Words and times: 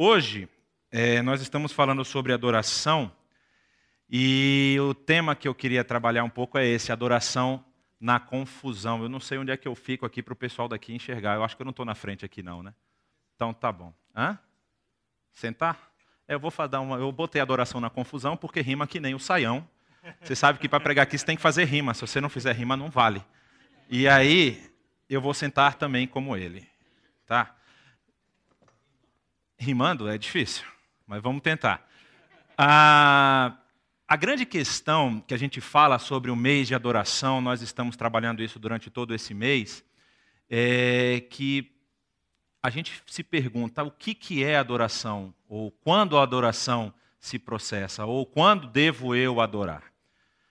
Hoje, 0.00 0.48
é, 0.92 1.20
nós 1.22 1.42
estamos 1.42 1.72
falando 1.72 2.04
sobre 2.04 2.32
adoração 2.32 3.10
e 4.08 4.76
o 4.80 4.94
tema 4.94 5.34
que 5.34 5.48
eu 5.48 5.52
queria 5.52 5.82
trabalhar 5.82 6.22
um 6.22 6.30
pouco 6.30 6.56
é 6.56 6.64
esse: 6.64 6.92
adoração 6.92 7.64
na 7.98 8.20
confusão. 8.20 9.02
Eu 9.02 9.08
não 9.08 9.18
sei 9.18 9.38
onde 9.38 9.50
é 9.50 9.56
que 9.56 9.66
eu 9.66 9.74
fico 9.74 10.06
aqui 10.06 10.22
para 10.22 10.32
o 10.32 10.36
pessoal 10.36 10.68
daqui 10.68 10.94
enxergar. 10.94 11.34
Eu 11.34 11.42
acho 11.42 11.56
que 11.56 11.62
eu 11.62 11.64
não 11.64 11.72
estou 11.72 11.84
na 11.84 11.96
frente 11.96 12.24
aqui, 12.24 12.44
não, 12.44 12.62
né? 12.62 12.72
Então 13.34 13.52
tá 13.52 13.72
bom. 13.72 13.92
Hã? 14.14 14.38
Sentar? 15.32 15.90
É, 16.28 16.34
eu 16.34 16.38
vou 16.38 16.52
fazer 16.52 16.76
uma. 16.76 16.96
Eu 16.96 17.10
botei 17.10 17.42
adoração 17.42 17.80
na 17.80 17.90
confusão 17.90 18.36
porque 18.36 18.60
rima 18.60 18.86
que 18.86 19.00
nem 19.00 19.16
o 19.16 19.18
saião. 19.18 19.68
Você 20.22 20.36
sabe 20.36 20.60
que 20.60 20.68
para 20.68 20.78
pregar 20.78 21.02
aqui 21.02 21.18
você 21.18 21.26
tem 21.26 21.34
que 21.34 21.42
fazer 21.42 21.64
rima. 21.64 21.92
Se 21.92 22.02
você 22.02 22.20
não 22.20 22.28
fizer 22.28 22.52
rima, 22.52 22.76
não 22.76 22.88
vale. 22.88 23.20
E 23.90 24.06
aí, 24.06 24.62
eu 25.10 25.20
vou 25.20 25.34
sentar 25.34 25.74
também 25.74 26.06
como 26.06 26.36
ele. 26.36 26.64
Tá? 27.26 27.57
Rimando 29.60 30.08
é 30.08 30.16
difícil, 30.16 30.64
mas 31.04 31.20
vamos 31.20 31.42
tentar. 31.42 31.84
A, 32.56 33.56
grande 34.16 34.46
questão 34.46 35.20
que 35.20 35.34
a 35.34 35.36
gente 35.36 35.60
fala 35.60 35.98
sobre 35.98 36.30
o 36.30 36.36
mês 36.36 36.68
de 36.68 36.76
adoração, 36.76 37.40
nós 37.40 37.60
estamos 37.60 37.96
trabalhando 37.96 38.40
isso 38.40 38.56
durante 38.60 38.88
todo 38.88 39.12
esse 39.12 39.34
mês, 39.34 39.84
é 40.48 41.24
que 41.28 41.72
a 42.62 42.70
gente 42.70 43.02
se 43.06 43.24
pergunta 43.24 43.82
o 43.82 43.90
que, 43.90 44.14
que 44.14 44.44
é 44.44 44.56
adoração, 44.56 45.34
ou 45.48 45.72
quando 45.72 46.16
a 46.16 46.22
adoração 46.22 46.94
se 47.18 47.36
processa, 47.36 48.04
ou 48.06 48.24
quando 48.24 48.68
devo 48.68 49.12
eu 49.12 49.40
adorar. 49.40 49.82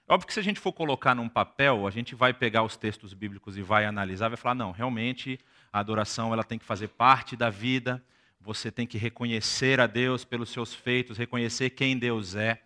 Óbvio 0.05 0.27
que 0.27 0.34
se 0.34 0.39
a 0.41 0.43
gente 0.43 0.59
for 0.59 0.73
colocar 0.73 1.15
num 1.15 1.29
papel, 1.29 1.87
a 1.87 1.91
gente 1.91 2.13
vai 2.13 2.34
pegar 2.34 2.63
os 2.63 2.76
textos 2.76 3.13
bíblicos 3.13 3.57
e 3.57 3.62
vai 3.62 3.85
analisar, 3.85 4.27
vai 4.27 4.37
falar, 4.37 4.55
não, 4.55 4.71
realmente 4.71 5.39
a 5.71 5.79
adoração 5.79 6.34
ela 6.34 6.43
tem 6.43 6.59
que 6.59 6.65
fazer 6.65 6.89
parte 6.89 7.37
da 7.37 7.49
vida, 7.49 8.03
você 8.47 8.71
tem 8.71 8.87
que 8.87 8.97
reconhecer 8.97 9.77
a 9.77 9.87
Deus 9.87 10.23
pelos 10.23 10.49
seus 10.51 10.73
feitos, 10.73 11.17
reconhecer 11.17 11.71
quem 11.71 11.99
Deus 11.99 12.33
é. 12.33 12.61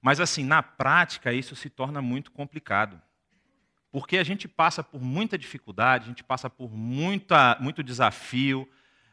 Mas, 0.00 0.20
assim, 0.20 0.44
na 0.44 0.62
prática, 0.62 1.32
isso 1.32 1.56
se 1.56 1.68
torna 1.68 2.00
muito 2.00 2.30
complicado. 2.30 3.02
Porque 3.90 4.16
a 4.16 4.22
gente 4.22 4.46
passa 4.46 4.80
por 4.80 5.02
muita 5.02 5.36
dificuldade, 5.36 6.04
a 6.04 6.06
gente 6.06 6.22
passa 6.22 6.48
por 6.48 6.72
muita, 6.72 7.56
muito 7.58 7.82
desafio, 7.82 8.68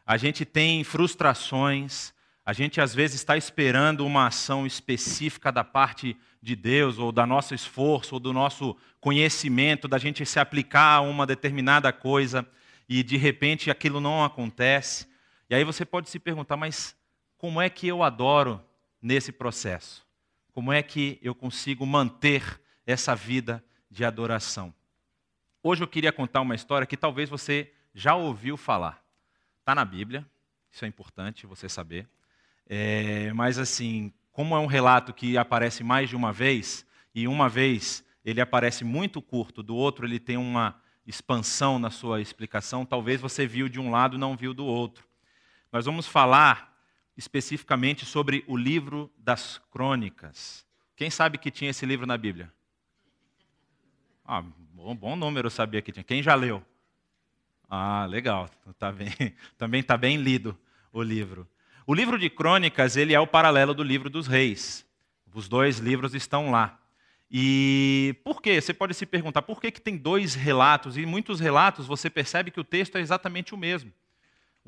a 0.05 0.15
gente 0.15 0.45
tem 0.45 0.83
frustrações, 0.83 2.13
a 2.45 2.53
gente 2.53 2.79
às 2.79 2.93
vezes 2.93 3.15
está 3.19 3.35
esperando 3.35 4.05
uma 4.05 4.27
ação 4.27 4.67
específica 4.67 5.51
da 5.51 5.63
parte 5.63 6.15
de 6.39 6.55
Deus, 6.55 6.99
ou 6.99 7.11
do 7.11 7.25
nosso 7.25 7.55
esforço, 7.55 8.13
ou 8.13 8.19
do 8.19 8.31
nosso 8.31 8.77
conhecimento, 9.01 9.87
da 9.87 9.97
gente 9.97 10.23
se 10.23 10.39
aplicar 10.39 10.97
a 10.97 11.01
uma 11.01 11.25
determinada 11.25 11.91
coisa, 11.91 12.47
e 12.87 13.01
de 13.01 13.17
repente 13.17 13.71
aquilo 13.71 13.99
não 13.99 14.23
acontece. 14.23 15.08
E 15.49 15.55
aí 15.55 15.63
você 15.63 15.83
pode 15.83 16.09
se 16.09 16.19
perguntar, 16.19 16.55
mas 16.55 16.95
como 17.37 17.59
é 17.59 17.69
que 17.69 17.87
eu 17.87 18.03
adoro 18.03 18.63
nesse 19.01 19.31
processo? 19.31 20.05
Como 20.53 20.71
é 20.71 20.83
que 20.83 21.17
eu 21.23 21.33
consigo 21.33 21.85
manter 21.87 22.61
essa 22.85 23.15
vida 23.15 23.63
de 23.89 24.05
adoração? 24.05 24.71
Hoje 25.63 25.81
eu 25.83 25.87
queria 25.87 26.11
contar 26.11 26.41
uma 26.41 26.53
história 26.53 26.85
que 26.85 26.95
talvez 26.95 27.29
você 27.29 27.73
já 27.95 28.13
ouviu 28.13 28.57
falar. 28.57 29.03
Está 29.59 29.73
na 29.73 29.83
Bíblia, 29.83 30.23
isso 30.69 30.85
é 30.85 30.87
importante 30.87 31.47
você 31.47 31.67
saber. 31.67 32.07
É, 32.67 33.33
mas 33.33 33.57
assim, 33.57 34.13
como 34.31 34.55
é 34.55 34.59
um 34.59 34.67
relato 34.67 35.13
que 35.13 35.35
aparece 35.35 35.83
mais 35.83 36.09
de 36.09 36.15
uma 36.15 36.31
vez, 36.31 36.85
e 37.15 37.27
uma 37.27 37.49
vez 37.49 38.05
ele 38.23 38.39
aparece 38.39 38.83
muito 38.83 39.19
curto, 39.19 39.63
do 39.63 39.75
outro 39.75 40.05
ele 40.05 40.19
tem 40.19 40.37
uma 40.37 40.79
expansão 41.07 41.79
na 41.79 41.89
sua 41.89 42.21
explicação, 42.21 42.85
talvez 42.85 43.19
você 43.19 43.47
viu 43.47 43.67
de 43.67 43.79
um 43.79 43.89
lado 43.89 44.15
e 44.15 44.19
não 44.19 44.37
viu 44.37 44.53
do 44.53 44.63
outro. 44.63 45.08
Nós 45.71 45.85
vamos 45.85 46.07
falar 46.07 46.75
especificamente 47.15 48.05
sobre 48.05 48.43
o 48.47 48.57
livro 48.57 49.11
das 49.17 49.61
crônicas. 49.71 50.65
Quem 50.95 51.09
sabe 51.09 51.37
que 51.37 51.51
tinha 51.51 51.69
esse 51.69 51.85
livro 51.85 52.07
na 52.07 52.17
Bíblia? 52.17 52.51
Ah, 54.25 54.41
bom, 54.41 54.95
bom 54.95 55.15
número 55.15 55.47
eu 55.47 55.51
sabia 55.51 55.81
que 55.81 55.91
tinha. 55.91 56.03
Quem 56.03 56.23
já 56.23 56.33
leu? 56.33 56.63
Ah, 57.69 58.05
legal. 58.05 58.49
Tá 58.77 58.91
bem, 58.91 59.09
também 59.57 59.81
está 59.81 59.95
bem 59.95 60.17
lido 60.17 60.57
o 60.91 61.03
livro. 61.03 61.47
O 61.85 61.93
livro 61.93 62.17
de 62.17 62.29
crônicas 62.29 62.95
ele 62.95 63.13
é 63.13 63.19
o 63.19 63.27
paralelo 63.27 63.73
do 63.73 63.83
livro 63.83 64.09
dos 64.09 64.27
reis. 64.27 64.85
Os 65.33 65.47
dois 65.47 65.77
livros 65.77 66.15
estão 66.15 66.49
lá. 66.49 66.79
E 67.29 68.15
por 68.23 68.41
quê? 68.41 68.59
Você 68.59 68.73
pode 68.73 68.93
se 68.95 69.05
perguntar 69.05 69.43
por 69.43 69.61
que, 69.61 69.71
que 69.71 69.81
tem 69.81 69.95
dois 69.95 70.33
relatos, 70.33 70.97
e 70.97 71.05
muitos 71.05 71.39
relatos 71.39 71.85
você 71.85 72.09
percebe 72.09 72.49
que 72.49 72.59
o 72.59 72.63
texto 72.63 72.97
é 72.97 73.01
exatamente 73.01 73.53
o 73.53 73.57
mesmo. 73.57 73.93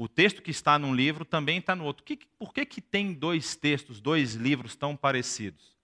O 0.02 0.08
texto 0.08 0.42
que 0.42 0.50
está 0.50 0.80
num 0.80 0.96
livro 0.96 1.24
também 1.24 1.60
está 1.60 1.76
no 1.76 1.86
outro. 1.86 2.04
por 2.40 2.52
que, 2.52 2.66
que 2.66 2.82
tem 2.82 3.14
dois 3.14 3.56
textos, 3.56 4.02
dois 4.02 4.34
livros 4.34 4.76
tão 4.76 4.98
parecidos? 4.98 5.78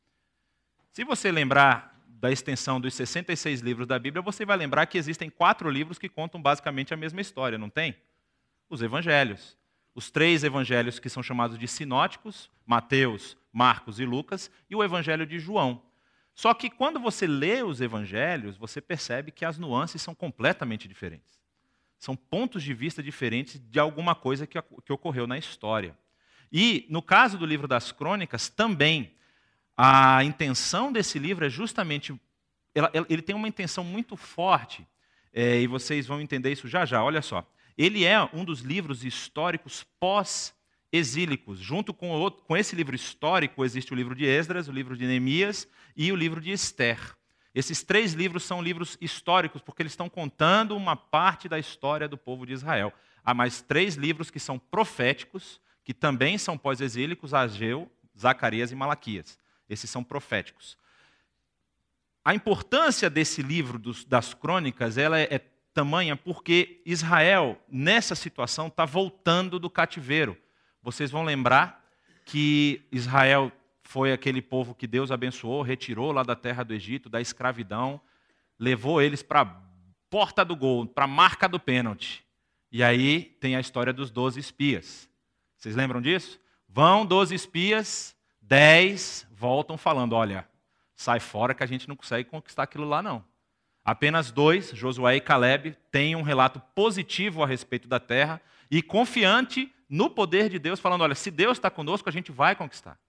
Se 0.92 1.04
você 1.04 1.32
lembrar 1.32 1.96
da 2.08 2.32
extensão 2.32 2.82
dos 2.82 2.96
66 2.96 3.60
livros 3.60 3.86
da 3.86 4.00
Bíblia, 4.00 4.24
você 4.24 4.44
vai 4.44 4.58
lembrar 4.58 4.88
que 4.88 4.98
existem 4.98 5.30
quatro 5.30 5.70
livros 5.70 6.00
que 6.00 6.10
contam 6.10 6.42
basicamente 6.42 6.96
a 6.96 6.98
mesma 6.98 7.22
história, 7.22 7.60
não 7.60 7.70
tem? 7.70 7.96
Os 8.68 8.82
evangelhos. 8.82 9.56
Os 9.94 10.10
três 10.10 10.44
evangelhos 10.44 10.98
que 10.98 11.10
são 11.10 11.22
chamados 11.22 11.60
de 11.60 11.68
sinóticos, 11.68 12.50
Mateus, 12.66 13.38
Marcos 13.54 14.00
e 14.00 14.06
Lucas, 14.06 14.50
e 14.68 14.76
o 14.76 14.84
evangelho 14.84 15.28
de 15.28 15.38
João. 15.38 15.80
Só 16.34 16.56
que 16.56 16.72
quando 16.72 17.00
você 17.00 17.28
lê 17.28 17.62
os 17.62 17.82
evangelhos, 17.82 18.58
você 18.58 18.82
percebe 18.82 19.32
que 19.32 19.46
as 19.46 19.60
nuances 19.60 20.02
são 20.02 20.16
completamente 20.16 20.88
diferentes. 20.88 21.37
São 21.98 22.16
pontos 22.16 22.64
de 22.64 22.74
vista 22.74 23.02
diferentes 23.02 23.60
de 23.60 23.80
alguma 23.80 24.14
coisa 24.14 24.46
que, 24.46 24.62
que 24.86 24.94
ocorreu 24.94 25.26
na 25.26 25.38
história. 25.38 25.98
E, 26.52 26.86
no 26.90 27.02
caso 27.02 27.38
do 27.38 27.46
livro 27.46 27.68
das 27.68 27.92
crônicas, 27.92 28.50
também, 28.50 29.12
a 29.76 30.24
intenção 30.24 30.92
desse 30.92 31.20
livro 31.20 31.46
é 31.46 31.50
justamente. 31.50 32.16
Ela, 32.74 32.92
ele 33.10 33.22
tem 33.22 33.36
uma 33.36 33.48
intenção 33.48 33.84
muito 33.84 34.16
forte, 34.16 34.88
é, 35.34 35.60
e 35.60 35.68
vocês 35.68 36.06
vão 36.06 36.22
entender 36.22 36.52
isso 36.52 36.68
já 36.68 36.86
já. 36.86 37.04
Olha 37.04 37.22
só. 37.22 37.46
Ele 37.78 38.06
é 38.06 38.20
um 38.34 38.44
dos 38.44 38.62
livros 38.62 39.04
históricos 39.04 39.86
pós-exílicos. 40.00 41.60
Junto 41.60 41.94
com, 41.94 42.10
outro, 42.10 42.44
com 42.44 42.58
esse 42.58 42.76
livro 42.76 42.96
histórico, 42.96 43.64
existe 43.64 43.94
o 43.94 43.96
livro 43.96 44.16
de 44.16 44.26
Esdras, 44.26 44.68
o 44.68 44.72
livro 44.72 44.98
de 44.98 45.06
Neemias 45.06 45.68
e 45.96 46.12
o 46.12 46.16
livro 46.16 46.42
de 46.42 46.52
Esther. 46.52 47.00
Esses 47.58 47.82
três 47.82 48.14
livros 48.14 48.44
são 48.44 48.62
livros 48.62 49.00
históricos, 49.02 49.64
porque 49.64 49.82
eles 49.82 49.94
estão 49.94 50.08
contando 50.08 50.78
uma 50.78 50.96
parte 50.96 51.50
da 51.50 51.58
história 51.58 52.08
do 52.08 52.16
povo 52.16 52.46
de 52.46 52.54
Israel. 52.54 52.94
Há 53.26 53.34
mais 53.34 53.64
três 53.64 53.96
livros 53.96 54.30
que 54.30 54.40
são 54.40 54.60
proféticos, 54.60 55.60
que 55.84 55.92
também 55.92 56.38
são 56.38 56.56
pós-exílicos: 56.56 57.34
Ageu, 57.34 57.92
Zacarias 58.16 58.72
e 58.72 58.76
Malaquias. 58.76 59.40
Esses 59.68 59.90
são 59.90 60.04
proféticos. 60.04 60.78
A 62.24 62.36
importância 62.36 63.10
desse 63.10 63.42
livro 63.42 63.80
dos, 63.80 64.06
das 64.06 64.36
crônicas 64.36 64.96
ela 64.96 65.18
é, 65.18 65.28
é 65.32 65.42
tamanha 65.74 66.16
porque 66.16 66.80
Israel, 66.86 67.60
nessa 67.68 68.14
situação, 68.14 68.68
está 68.68 68.86
voltando 68.86 69.58
do 69.58 69.68
cativeiro. 69.68 70.38
Vocês 70.84 71.10
vão 71.10 71.24
lembrar 71.24 71.84
que 72.24 72.86
Israel 72.92 73.52
foi 73.88 74.12
aquele 74.12 74.42
povo 74.42 74.76
que 74.76 74.86
Deus 74.86 75.12
abençoou, 75.12 75.62
retirou 75.62 76.12
lá 76.12 76.22
da 76.22 76.36
terra 76.36 76.62
do 76.62 76.74
Egito, 76.74 77.08
da 77.08 77.22
escravidão, 77.22 78.02
levou 78.60 79.02
eles 79.02 79.24
para 79.24 79.42
a 79.42 79.62
porta 80.10 80.44
do 80.44 80.58
gol, 80.58 80.86
para 80.86 81.06
a 81.06 81.08
marca 81.08 81.48
do 81.48 81.58
pênalti. 81.58 82.22
E 82.70 82.84
aí 82.84 83.24
tem 83.40 83.56
a 83.56 83.62
história 83.62 83.94
dos 83.94 84.12
doze 84.12 84.42
espias. 84.42 85.10
Vocês 85.56 85.74
lembram 85.74 86.02
disso? 86.02 86.38
Vão 86.68 87.06
doze 87.06 87.34
espias, 87.34 88.14
dez 88.42 89.26
voltam 89.32 89.78
falando: 89.78 90.14
olha, 90.14 90.46
sai 90.94 91.22
fora 91.22 91.54
que 91.54 91.64
a 91.64 91.68
gente 91.68 91.88
não 91.88 91.96
consegue 91.96 92.30
conquistar 92.30 92.64
aquilo 92.64 92.86
lá, 92.86 93.02
não. 93.02 93.24
Apenas 93.86 94.32
dois, 94.32 94.70
Josué 94.72 95.16
e 95.16 95.22
Caleb, 95.22 95.78
têm 95.90 96.14
um 96.14 96.24
relato 96.24 96.60
positivo 96.76 97.42
a 97.42 97.48
respeito 97.48 97.88
da 97.88 98.02
terra 98.02 98.42
e 98.70 98.82
confiante 98.82 99.74
no 99.90 100.10
poder 100.10 100.50
de 100.50 100.60
Deus, 100.60 100.78
falando: 100.78 101.04
olha, 101.04 101.16
se 101.16 101.32
Deus 101.32 101.58
está 101.58 101.70
conosco, 101.70 102.10
a 102.10 102.12
gente 102.12 102.34
vai 102.34 102.54
conquistar. 102.54 103.00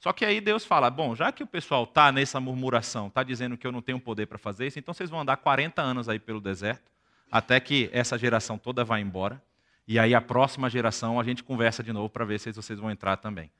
Só 0.00 0.14
que 0.14 0.24
aí 0.24 0.40
Deus 0.40 0.64
fala: 0.64 0.90
bom, 0.90 1.14
já 1.14 1.30
que 1.30 1.44
o 1.44 1.46
pessoal 1.46 1.84
está 1.84 2.10
nessa 2.10 2.40
murmuração, 2.40 3.06
está 3.08 3.22
dizendo 3.22 3.56
que 3.56 3.66
eu 3.66 3.70
não 3.70 3.82
tenho 3.82 4.00
poder 4.00 4.26
para 4.26 4.38
fazer 4.38 4.66
isso, 4.66 4.78
então 4.78 4.94
vocês 4.94 5.10
vão 5.10 5.20
andar 5.20 5.36
40 5.36 5.80
anos 5.80 6.08
aí 6.08 6.18
pelo 6.18 6.40
deserto, 6.40 6.90
até 7.30 7.60
que 7.60 7.90
essa 7.92 8.18
geração 8.18 8.58
toda 8.58 8.82
vá 8.82 8.98
embora. 8.98 9.40
E 9.86 9.98
aí 9.98 10.14
a 10.14 10.20
próxima 10.20 10.70
geração 10.70 11.20
a 11.20 11.22
gente 11.22 11.44
conversa 11.44 11.82
de 11.82 11.92
novo 11.92 12.08
para 12.08 12.24
ver 12.24 12.40
se 12.40 12.50
vocês 12.50 12.78
vão 12.78 12.90
entrar 12.90 13.18
também. 13.18 13.50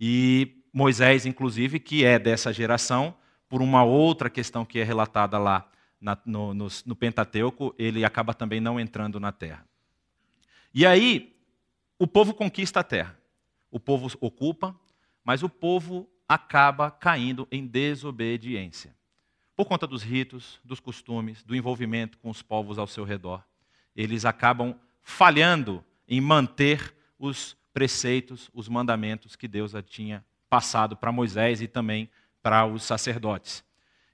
E 0.00 0.62
Moisés, 0.72 1.26
inclusive, 1.26 1.78
que 1.78 2.04
é 2.04 2.18
dessa 2.18 2.52
geração, 2.52 3.14
por 3.48 3.60
uma 3.60 3.84
outra 3.84 4.30
questão 4.30 4.64
que 4.64 4.78
é 4.78 4.84
relatada 4.84 5.38
lá 5.38 5.68
na, 6.00 6.16
no, 6.24 6.54
no, 6.54 6.66
no 6.86 6.96
Pentateuco, 6.96 7.74
ele 7.78 8.04
acaba 8.04 8.32
também 8.32 8.60
não 8.60 8.80
entrando 8.80 9.20
na 9.20 9.32
terra. 9.32 9.64
E 10.72 10.86
aí, 10.86 11.36
o 11.98 12.06
povo 12.06 12.34
conquista 12.34 12.80
a 12.80 12.84
terra. 12.84 13.16
O 13.70 13.78
povo 13.78 14.10
ocupa, 14.20 14.74
mas 15.24 15.42
o 15.42 15.48
povo 15.48 16.08
acaba 16.28 16.90
caindo 16.90 17.48
em 17.50 17.66
desobediência. 17.66 18.94
Por 19.56 19.66
conta 19.66 19.86
dos 19.86 20.02
ritos, 20.02 20.60
dos 20.64 20.80
costumes, 20.80 21.42
do 21.42 21.54
envolvimento 21.54 22.18
com 22.18 22.28
os 22.28 22.42
povos 22.42 22.78
ao 22.78 22.86
seu 22.86 23.04
redor. 23.04 23.42
Eles 23.94 24.24
acabam 24.24 24.74
falhando 25.02 25.84
em 26.08 26.20
manter 26.20 26.94
os 27.18 27.56
preceitos, 27.72 28.50
os 28.52 28.68
mandamentos 28.68 29.36
que 29.36 29.48
Deus 29.48 29.72
tinha 29.86 30.24
passado 30.48 30.96
para 30.96 31.12
Moisés 31.12 31.60
e 31.60 31.68
também 31.68 32.10
para 32.42 32.66
os 32.66 32.82
sacerdotes. 32.82 33.64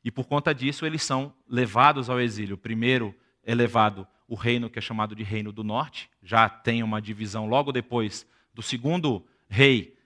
E 0.04 0.10
por 0.10 0.26
conta 0.26 0.54
disso, 0.54 0.86
eles 0.86 1.02
são 1.02 1.34
levados 1.48 2.08
ao 2.08 2.20
exílio. 2.20 2.56
Primeiro 2.56 3.14
é 3.42 3.54
levado 3.54 4.06
o 4.30 4.34
reino 4.34 4.70
que 4.70 4.78
é 4.78 4.82
chamado 4.82 5.14
de 5.14 5.24
Reino 5.24 5.50
do 5.52 5.64
Norte, 5.64 6.08
já 6.22 6.48
tem 6.48 6.84
uma 6.84 7.02
divisão 7.02 7.48
logo 7.48 7.72
depois 7.72 8.24
do 8.54 8.62
segundo 8.62 9.26
rei 9.48 9.98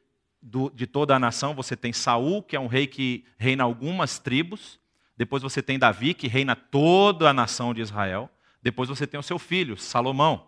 do, 0.45 0.71
de 0.71 0.87
toda 0.87 1.17
a 1.17 1.19
nação. 1.19 1.55
Você 1.55 1.75
tem 1.75 1.93
Saul, 1.93 2.43
que 2.43 2.55
é 2.55 2.61
um 2.61 2.67
rei 2.67 2.87
que 2.87 3.25
reina 3.39 3.65
algumas 3.65 4.19
tribos. 4.19 4.79
Depois 5.17 5.43
você 5.43 5.63
tem 5.63 5.79
Davi, 5.79 6.13
que 6.13 6.29
reina 6.29 6.55
toda 6.55 7.31
a 7.31 7.33
nação 7.33 7.73
de 7.73 7.81
Israel. 7.81 8.31
Depois 8.63 8.89
você 8.89 9.07
tem 9.07 9.19
o 9.19 9.23
seu 9.23 9.39
filho, 9.39 9.77
Salomão. 9.77 10.47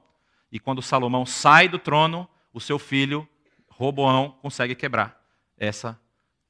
E 0.52 0.60
quando 0.60 0.82
Salomão 0.82 1.24
sai 1.24 1.68
do 1.68 1.78
trono, 1.78 2.28
o 2.52 2.60
seu 2.60 2.78
filho, 2.78 3.26
Roboão, 3.68 4.36
consegue 4.42 4.74
quebrar 4.74 5.20
essa 5.56 5.98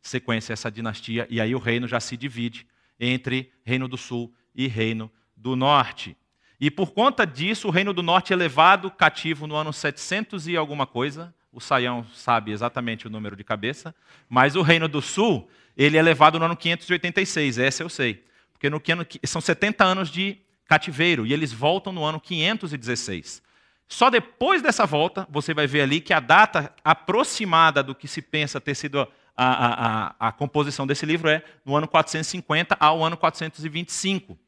sequência, 0.03 0.53
essa 0.53 0.71
dinastia. 0.71 1.27
E 1.31 1.41
aí 1.41 1.55
o 1.55 1.59
reino 1.59 1.87
já 1.87 2.01
se 2.01 2.17
divide 2.17 2.67
entre 2.99 3.53
Reino 3.65 3.87
do 3.87 3.97
Sul 3.97 4.35
e 4.55 4.67
Reino 4.67 5.11
do 5.37 5.55
Norte. 5.55 6.17
E 6.59 6.71
por 6.71 6.93
conta 6.93 7.27
disso, 7.27 7.69
o 7.69 7.71
Reino 7.71 7.93
do 7.93 8.03
Norte 8.03 8.33
é 8.33 8.37
levado 8.37 8.91
cativo 8.91 9.47
no 9.47 9.55
ano 9.55 9.73
700 9.73 10.49
e 10.49 10.57
alguma 10.57 10.87
coisa. 10.87 11.35
O 11.57 11.61
Saião 11.61 12.05
sabe 12.13 12.53
exatamente 12.53 13.07
o 13.07 13.11
número 13.11 13.35
de 13.35 13.43
cabeça. 13.43 13.95
Mas 14.29 14.57
o 14.57 14.61
Reino 14.61 14.87
do 14.87 15.01
Sul, 15.01 15.49
ele 15.75 15.97
é 15.97 16.03
levado 16.03 16.39
no 16.39 16.45
ano 16.45 16.55
586. 16.55 17.57
Essa 17.57 17.83
eu 17.83 17.89
sei. 17.89 18.23
Porque 18.53 18.69
no, 18.69 18.79
são 19.25 19.41
70 19.41 19.83
anos 19.83 20.11
de 20.11 20.37
cativeiro. 20.67 21.27
E 21.27 21.33
eles 21.33 21.55
voltam 21.55 21.95
no 21.95 22.05
ano 22.05 22.21
516. 22.21 23.43
Só 23.89 24.11
depois 24.11 24.61
dessa 24.61 24.85
volta, 24.85 25.27
você 25.31 25.55
vai 25.55 25.67
ver 25.67 25.81
ali 25.81 25.99
que 25.99 26.13
a 26.13 26.21
data 26.21 26.75
aproximada 26.85 27.83
do 27.83 27.95
que 27.95 28.07
se 28.07 28.21
pensa 28.21 28.61
ter 28.61 28.75
sido 28.75 29.01
a, 29.01 29.09
a, 29.35 30.29
a, 30.29 30.33
composição 30.33 30.87
desse 30.87 31.07
livro 31.07 31.31
é 31.31 31.43
no 31.65 31.75
ano 31.75 31.89
450 31.89 32.77
ao 32.79 33.03
ano 33.03 33.17
425. 33.17 34.39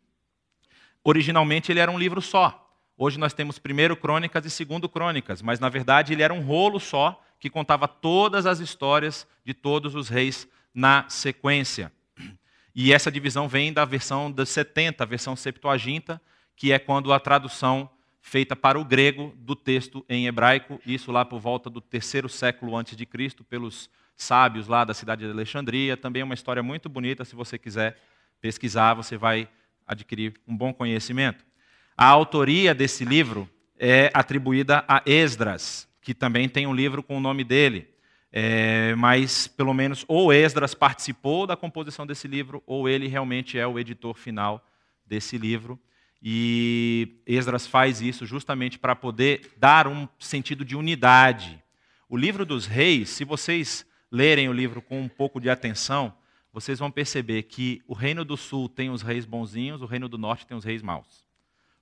Originalmente 1.03 1.73
ele 1.73 1.81
era 1.81 1.91
um 1.91 1.99
livro 1.99 2.21
só. 2.21 2.68
Hoje 3.01 3.17
nós 3.17 3.33
temos 3.33 3.61
primeiro 3.61 3.97
Crônicas 3.97 4.45
e 4.45 4.51
segundo 4.51 4.89
Crônicas, 4.89 5.41
mas 5.41 5.61
na 5.61 5.69
verdade 5.69 6.13
ele 6.13 6.23
era 6.25 6.35
um 6.35 6.41
rolo 6.41 6.81
só 6.81 7.23
que 7.39 7.49
contava 7.49 7.87
todas 7.87 8.45
as 8.45 8.59
histórias 8.59 9.25
de 9.45 9.55
todos 9.55 9.95
os 9.95 10.09
reis 10.09 10.49
na 10.75 11.09
sequência. 11.09 11.93
E 12.75 12.93
essa 12.93 13.09
divisão 13.09 13.49
vem 13.49 13.73
da 13.73 13.85
versão 13.85 14.29
dos 14.29 14.49
70, 14.49 15.05
a 15.05 15.07
versão 15.07 15.37
Septuaginta, 15.37 16.21
que 16.57 16.73
é 16.73 16.79
quando 16.81 17.13
a 17.13 17.21
tradução 17.21 17.89
feita 18.21 18.57
para 18.57 18.77
o 18.77 18.85
grego 18.85 19.33
do 19.37 19.55
texto 19.55 20.05
em 20.09 20.27
hebraico, 20.27 20.81
isso 20.85 21.13
lá 21.13 21.25
por 21.25 21.39
volta 21.39 21.71
do 21.71 21.81
terceiro 21.81 22.29
século 22.29 22.77
antes 22.77 22.97
de 22.97 23.07
Cristo, 23.07 23.45
pelos 23.45 23.89
sábios 24.17 24.67
lá 24.67 24.85
da 24.85 24.93
cidade 24.93 25.25
de 25.25 25.31
Alexandria. 25.31 25.97
Também 25.97 26.23
é 26.23 26.25
uma 26.25 26.35
história 26.35 26.65
muito 26.65 26.89
bonita, 26.89 27.25
se 27.25 27.37
você 27.37 27.57
quiser 27.59 27.97
pesquisar, 28.41 28.95
você 28.95 29.17
vai 29.17 29.49
adquirir 29.87 30.35
um 30.49 30.57
bom 30.57 30.75
conhecimento. 30.75 31.48
A 32.01 32.07
autoria 32.07 32.73
desse 32.77 33.05
livro 33.05 33.51
é 33.77 34.09
atribuída 34.15 34.85
a 34.87 35.03
Esdras, 35.05 35.89
que 36.01 36.15
também 36.15 36.49
tem 36.49 36.65
um 36.65 36.73
livro 36.73 37.03
com 37.03 37.17
o 37.17 37.21
nome 37.21 37.43
dele. 37.43 37.89
É, 38.31 38.95
mas, 38.95 39.49
pelo 39.49 39.75
menos, 39.75 40.05
ou 40.07 40.33
Esdras 40.33 40.75
participou 40.75 41.45
da 41.45 41.57
composição 41.57 42.07
desse 42.07 42.29
livro, 42.29 42.63
ou 42.69 42.89
ele 42.89 43.09
realmente 43.09 43.59
é 43.59 43.67
o 43.67 43.81
editor 43.81 44.15
final 44.15 44.65
desse 45.05 45.37
livro. 45.37 45.77
E 46.23 47.21
Esdras 47.27 47.67
faz 47.67 48.01
isso 48.01 48.25
justamente 48.25 48.79
para 48.79 48.95
poder 48.95 49.51
dar 49.57 49.89
um 49.89 50.07
sentido 50.21 50.65
de 50.65 50.77
unidade. 50.77 51.61
O 52.09 52.17
livro 52.17 52.47
dos 52.47 52.65
reis, 52.65 53.09
se 53.09 53.25
vocês 53.25 53.85
lerem 54.09 54.49
o 54.49 54.53
livro 54.53 54.81
com 54.81 55.01
um 55.01 55.09
pouco 55.09 55.41
de 55.41 55.51
atenção, 55.51 56.15
vocês 56.53 56.79
vão 56.79 56.93
perceber 56.93 57.43
que 57.43 57.83
o 57.89 57.93
reino 57.93 58.25
do 58.25 58.37
sul 58.37 58.69
tem 58.69 58.89
os 58.89 59.03
reis 59.03 59.25
bonzinhos, 59.25 59.83
o 59.83 59.87
reino 59.87 60.09
do 60.09 60.17
norte 60.17 60.47
tem 60.47 60.57
os 60.57 60.65
reis 60.65 60.81
maus. 60.81 61.28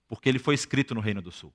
Porque 0.08 0.28
ele 0.28 0.38
foi 0.38 0.54
escrito 0.54 0.94
no 0.94 1.00
reino 1.00 1.20
do 1.20 1.32
sul. 1.32 1.52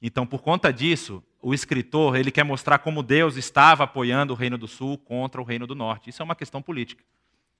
Então, 0.00 0.26
por 0.26 0.42
conta 0.42 0.72
disso, 0.72 1.22
o 1.40 1.54
escritor 1.54 2.16
ele 2.16 2.30
quer 2.30 2.44
mostrar 2.44 2.78
como 2.78 3.02
Deus 3.02 3.36
estava 3.36 3.84
apoiando 3.84 4.32
o 4.32 4.36
reino 4.36 4.58
do 4.58 4.66
sul 4.66 4.98
contra 4.98 5.40
o 5.40 5.44
reino 5.44 5.66
do 5.66 5.74
norte. 5.74 6.10
Isso 6.10 6.20
é 6.20 6.24
uma 6.24 6.34
questão 6.34 6.60
política. 6.60 7.04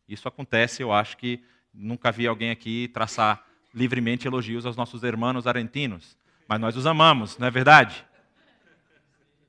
Isso 0.09 0.27
acontece, 0.27 0.83
eu 0.83 0.93
acho 0.93 1.17
que 1.17 1.43
nunca 1.73 2.11
vi 2.11 2.27
alguém 2.27 2.51
aqui 2.51 2.89
traçar 2.89 3.45
livremente 3.73 4.27
elogios 4.27 4.67
aos 4.67 4.77
nossos 4.77 5.03
irmãos 5.05 5.47
argentinos. 5.47 6.17
Mas 6.49 6.61
nós 6.61 6.77
os 6.77 6.87
amamos, 6.87 7.39
não 7.39 7.47
é 7.47 7.51
verdade? 7.51 8.05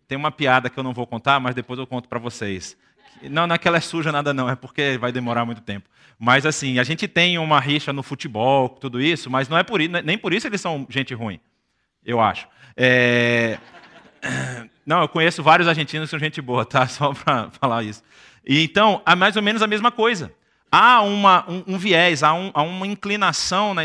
Tem 0.08 0.18
uma 0.18 0.32
piada 0.32 0.70
que 0.70 0.78
eu 0.78 0.84
não 0.84 0.94
vou 0.94 1.08
contar, 1.08 1.40
mas 1.40 1.56
depois 1.56 1.80
eu 1.80 1.88
conto 1.88 2.08
para 2.08 2.20
vocês. 2.20 2.78
Não, 3.22 3.48
não 3.48 3.56
é 3.56 3.58
que 3.58 3.68
ela 3.68 3.78
é 3.78 3.82
suja 3.82 4.12
nada 4.12 4.34
não, 4.34 4.50
é 4.50 4.56
porque 4.56 4.98
vai 4.98 5.12
demorar 5.12 5.46
muito 5.46 5.62
tempo. 5.62 5.90
Mas 6.20 6.46
assim, 6.46 6.80
a 6.80 6.84
gente 6.84 7.08
tem 7.08 7.38
uma 7.38 7.60
rixa 7.60 7.92
no 7.94 8.04
futebol, 8.04 8.70
tudo 8.70 9.02
isso, 9.02 9.30
mas 9.30 9.48
não 9.50 9.58
é 9.58 9.64
por 9.64 9.82
isso, 9.82 9.92
nem 10.04 10.18
por 10.18 10.34
isso 10.34 10.48
eles 10.48 10.62
são 10.62 10.86
gente 10.90 11.14
ruim, 11.14 11.40
eu 12.06 12.20
acho. 12.20 12.48
É... 12.76 13.58
Não, 14.86 15.02
eu 15.02 15.08
conheço 15.08 15.42
vários 15.42 15.68
argentinos 15.68 16.10
que 16.10 16.12
são 16.12 16.20
gente 16.20 16.42
boa, 16.42 16.66
tá? 16.66 16.88
Só 16.88 17.14
para 17.14 17.50
falar 17.52 17.84
isso. 17.84 18.04
E, 18.46 18.64
então, 18.64 19.02
é 19.06 19.16
mais 19.16 19.36
ou 19.36 19.42
menos 19.42 19.62
a 19.62 19.68
mesma 19.68 19.92
coisa. 19.92 20.34
Há 20.72 21.02
uma, 21.02 21.50
um, 21.50 21.64
um 21.68 21.78
viés, 21.78 22.24
há, 22.24 22.34
um, 22.34 22.52
há, 22.54 22.64
uma 22.64 22.88
inclinação 22.88 23.74
na, 23.74 23.84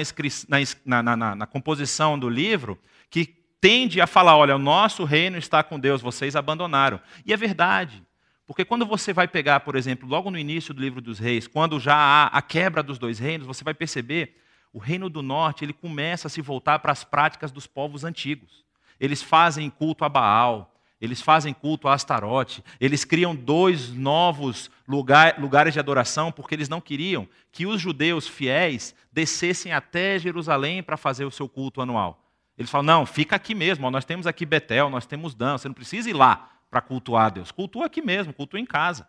na, 1.02 1.16
na, 1.16 1.34
na 1.34 1.46
composição 1.46 2.19
do 2.19 2.28
livro 2.28 2.78
que 3.10 3.26
tende 3.60 4.00
a 4.00 4.06
falar: 4.06 4.36
olha, 4.36 4.56
o 4.56 4.58
nosso 4.58 5.04
reino 5.04 5.36
está 5.36 5.62
com 5.62 5.78
Deus, 5.78 6.00
vocês 6.00 6.34
abandonaram. 6.34 7.00
E 7.26 7.32
é 7.32 7.36
verdade. 7.36 8.02
Porque 8.48 8.64
quando 8.64 8.86
você 8.86 9.12
vai 9.12 9.28
pegar, 9.28 9.60
por 9.60 9.76
exemplo, 9.76 10.08
logo 10.08 10.30
no 10.30 10.38
início 10.38 10.72
do 10.72 10.80
livro 10.80 11.02
dos 11.02 11.18
reis, 11.18 11.46
quando 11.46 11.78
já 11.78 11.94
há 11.94 12.26
a 12.28 12.40
quebra 12.40 12.82
dos 12.82 12.98
dois 12.98 13.18
reinos, 13.18 13.46
você 13.46 13.62
vai 13.62 13.74
perceber 13.74 14.40
o 14.72 14.78
reino 14.78 15.10
do 15.10 15.20
norte 15.20 15.66
ele 15.66 15.74
começa 15.74 16.28
a 16.28 16.30
se 16.30 16.40
voltar 16.40 16.78
para 16.78 16.90
as 16.90 17.04
práticas 17.04 17.52
dos 17.52 17.66
povos 17.66 18.04
antigos. 18.04 18.64
Eles 18.98 19.22
fazem 19.22 19.68
culto 19.68 20.02
a 20.02 20.08
Baal, 20.08 20.74
eles 20.98 21.20
fazem 21.20 21.52
culto 21.52 21.88
a 21.88 21.92
Astarote, 21.92 22.64
eles 22.80 23.04
criam 23.04 23.36
dois 23.36 23.90
novos 23.90 24.70
lugar, 24.88 25.38
lugares 25.38 25.74
de 25.74 25.78
adoração, 25.78 26.32
porque 26.32 26.54
eles 26.54 26.70
não 26.70 26.80
queriam 26.80 27.28
que 27.52 27.66
os 27.66 27.78
judeus 27.78 28.26
fiéis 28.26 28.94
descessem 29.12 29.74
até 29.74 30.18
Jerusalém 30.18 30.82
para 30.82 30.96
fazer 30.96 31.26
o 31.26 31.30
seu 31.30 31.50
culto 31.50 31.82
anual. 31.82 32.24
Eles 32.56 32.70
falam: 32.70 32.86
não, 32.86 33.04
fica 33.04 33.36
aqui 33.36 33.54
mesmo, 33.54 33.90
nós 33.90 34.06
temos 34.06 34.26
aqui 34.26 34.46
Betel, 34.46 34.88
nós 34.88 35.04
temos 35.04 35.34
Dan, 35.34 35.58
você 35.58 35.68
não 35.68 35.74
precisa 35.74 36.08
ir 36.08 36.14
lá 36.14 36.57
para 36.70 36.81
cultuar 36.81 37.26
a 37.26 37.31
Deus, 37.31 37.50
cultua 37.50 37.87
aqui 37.87 38.03
mesmo, 38.03 38.32
cultua 38.32 38.61
em 38.61 38.67
casa. 38.67 39.09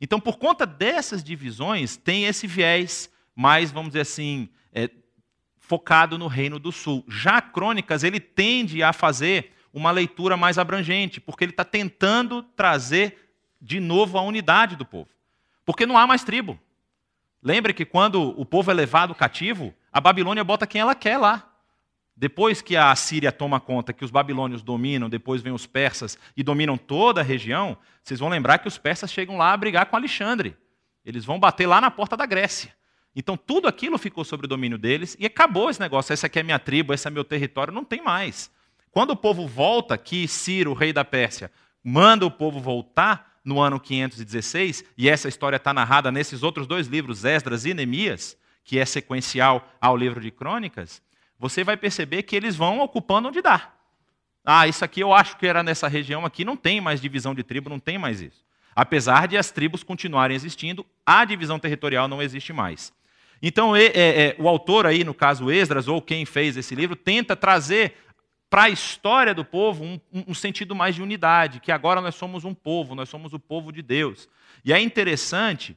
Então, 0.00 0.20
por 0.20 0.38
conta 0.38 0.66
dessas 0.66 1.22
divisões, 1.22 1.96
tem 1.96 2.24
esse 2.24 2.46
viés 2.46 3.10
mais, 3.34 3.70
vamos 3.70 3.90
dizer 3.90 4.00
assim, 4.00 4.48
é, 4.72 4.90
focado 5.58 6.18
no 6.18 6.26
Reino 6.26 6.58
do 6.58 6.70
Sul. 6.70 7.04
Já 7.08 7.40
Crônicas, 7.40 8.04
ele 8.04 8.20
tende 8.20 8.82
a 8.82 8.92
fazer 8.92 9.52
uma 9.72 9.90
leitura 9.90 10.36
mais 10.36 10.58
abrangente, 10.58 11.20
porque 11.20 11.44
ele 11.44 11.52
está 11.52 11.64
tentando 11.64 12.42
trazer 12.42 13.32
de 13.60 13.80
novo 13.80 14.18
a 14.18 14.22
unidade 14.22 14.76
do 14.76 14.84
povo. 14.84 15.08
Porque 15.64 15.86
não 15.86 15.96
há 15.96 16.06
mais 16.06 16.22
tribo. 16.22 16.58
Lembre 17.42 17.72
que 17.74 17.84
quando 17.84 18.22
o 18.38 18.44
povo 18.44 18.70
é 18.70 18.74
levado 18.74 19.14
cativo, 19.14 19.74
a 19.92 20.00
Babilônia 20.00 20.44
bota 20.44 20.66
quem 20.66 20.80
ela 20.80 20.94
quer 20.94 21.18
lá. 21.18 21.53
Depois 22.16 22.62
que 22.62 22.76
a 22.76 22.94
Síria 22.94 23.32
toma 23.32 23.58
conta, 23.58 23.92
que 23.92 24.04
os 24.04 24.10
babilônios 24.10 24.62
dominam, 24.62 25.08
depois 25.08 25.42
vem 25.42 25.52
os 25.52 25.66
persas 25.66 26.16
e 26.36 26.42
dominam 26.42 26.76
toda 26.76 27.20
a 27.20 27.24
região, 27.24 27.76
vocês 28.02 28.20
vão 28.20 28.28
lembrar 28.28 28.58
que 28.58 28.68
os 28.68 28.78
persas 28.78 29.12
chegam 29.12 29.36
lá 29.36 29.52
a 29.52 29.56
brigar 29.56 29.86
com 29.86 29.96
Alexandre. 29.96 30.56
Eles 31.04 31.24
vão 31.24 31.40
bater 31.40 31.66
lá 31.66 31.80
na 31.80 31.90
porta 31.90 32.16
da 32.16 32.24
Grécia. 32.24 32.72
Então 33.16 33.36
tudo 33.36 33.66
aquilo 33.66 33.98
ficou 33.98 34.24
sob 34.24 34.44
o 34.44 34.48
domínio 34.48 34.78
deles 34.78 35.16
e 35.18 35.26
acabou 35.26 35.70
esse 35.70 35.80
negócio. 35.80 36.12
Essa 36.12 36.26
aqui 36.26 36.38
é 36.38 36.42
minha 36.42 36.58
tribo, 36.58 36.94
esse 36.94 37.06
é 37.06 37.10
meu 37.10 37.24
território, 37.24 37.74
não 37.74 37.84
tem 37.84 38.02
mais. 38.02 38.50
Quando 38.90 39.10
o 39.10 39.16
povo 39.16 39.46
volta, 39.48 39.98
que 39.98 40.28
Ciro, 40.28 40.72
rei 40.72 40.92
da 40.92 41.04
Pérsia, 41.04 41.50
manda 41.82 42.24
o 42.24 42.30
povo 42.30 42.60
voltar 42.60 43.34
no 43.44 43.60
ano 43.60 43.78
516, 43.78 44.84
e 44.96 45.08
essa 45.08 45.28
história 45.28 45.56
está 45.56 45.74
narrada 45.74 46.10
nesses 46.10 46.42
outros 46.42 46.66
dois 46.66 46.86
livros, 46.86 47.24
Esdras 47.24 47.66
e 47.66 47.74
Neemias, 47.74 48.38
que 48.64 48.78
é 48.78 48.84
sequencial 48.86 49.68
ao 49.78 49.96
livro 49.96 50.20
de 50.20 50.30
Crônicas, 50.30 51.02
você 51.44 51.62
vai 51.62 51.76
perceber 51.76 52.22
que 52.22 52.34
eles 52.34 52.56
vão 52.56 52.80
ocupando 52.80 53.28
onde 53.28 53.42
dá. 53.42 53.70
Ah, 54.42 54.66
isso 54.66 54.82
aqui 54.82 55.00
eu 55.00 55.12
acho 55.12 55.36
que 55.36 55.46
era 55.46 55.62
nessa 55.62 55.86
região 55.86 56.24
aqui, 56.24 56.42
não 56.42 56.56
tem 56.56 56.80
mais 56.80 57.02
divisão 57.02 57.34
de 57.34 57.42
tribo, 57.42 57.68
não 57.68 57.78
tem 57.78 57.98
mais 57.98 58.22
isso. 58.22 58.42
Apesar 58.74 59.28
de 59.28 59.36
as 59.36 59.50
tribos 59.50 59.82
continuarem 59.82 60.34
existindo, 60.34 60.86
a 61.04 61.22
divisão 61.22 61.58
territorial 61.58 62.08
não 62.08 62.22
existe 62.22 62.50
mais. 62.50 62.94
Então, 63.42 63.76
é, 63.76 63.84
é, 63.94 64.36
o 64.38 64.48
autor 64.48 64.86
aí, 64.86 65.04
no 65.04 65.12
caso 65.12 65.50
Esdras, 65.50 65.86
ou 65.86 66.00
quem 66.00 66.24
fez 66.24 66.56
esse 66.56 66.74
livro, 66.74 66.96
tenta 66.96 67.36
trazer 67.36 67.92
para 68.48 68.62
a 68.62 68.70
história 68.70 69.34
do 69.34 69.44
povo 69.44 69.84
um, 69.84 70.00
um, 70.26 70.32
sentido 70.32 70.74
mais 70.74 70.94
de 70.94 71.02
unidade, 71.02 71.60
que 71.60 71.70
agora 71.70 72.00
nós 72.00 72.14
somos 72.14 72.46
um 72.46 72.54
povo, 72.54 72.94
nós 72.94 73.10
somos 73.10 73.34
o 73.34 73.38
povo 73.38 73.70
de 73.70 73.82
Deus. 73.82 74.30
E 74.64 74.72
é 74.72 74.80
interessante, 74.80 75.76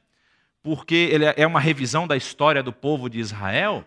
porque 0.62 1.10
ele 1.12 1.26
é 1.26 1.46
uma 1.46 1.60
revisão 1.60 2.06
da 2.06 2.16
história 2.16 2.62
do 2.62 2.72
povo 2.72 3.10
de 3.10 3.18
Israel, 3.18 3.84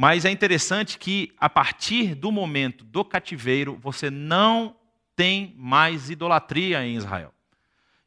mas 0.00 0.24
é 0.24 0.30
interessante 0.30 0.96
que, 0.96 1.32
a 1.36 1.50
partir 1.50 2.14
do 2.14 2.30
momento 2.30 2.84
do 2.84 3.04
cativeiro, 3.04 3.76
você 3.82 4.08
não 4.08 4.76
tem 5.16 5.52
mais 5.56 6.08
idolatria 6.08 6.86
em 6.86 6.94
Israel. 6.94 7.34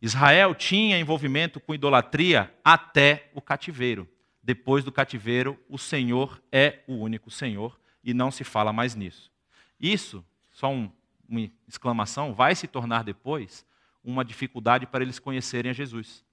Israel 0.01 0.55
tinha 0.55 0.97
envolvimento 0.97 1.59
com 1.59 1.75
idolatria 1.75 2.49
até 2.63 3.29
o 3.33 3.41
cativeiro. 3.41 4.07
Depois 4.41 4.85
do 4.85 4.91
cativeiro, 4.91 5.59
o 5.67 5.77
Senhor 5.77 6.41
é 6.49 6.79
o 6.87 6.93
único 6.93 7.29
Senhor 7.29 7.77
e 8.01 8.13
não 8.13 8.31
se 8.31 8.45
fala 8.45 8.71
mais 8.71 8.95
nisso. 8.95 9.29
Isso, 9.77 10.23
só 10.49 10.71
um, 10.71 10.89
uma 11.27 11.51
exclamação, 11.67 12.33
vai 12.33 12.55
se 12.55 12.67
tornar 12.67 13.03
depois 13.03 13.65
uma 14.01 14.23
dificuldade 14.23 14.87
para 14.87 15.03
eles 15.03 15.19
conhecerem 15.19 15.71
a 15.71 15.73
Jesus. 15.73 16.23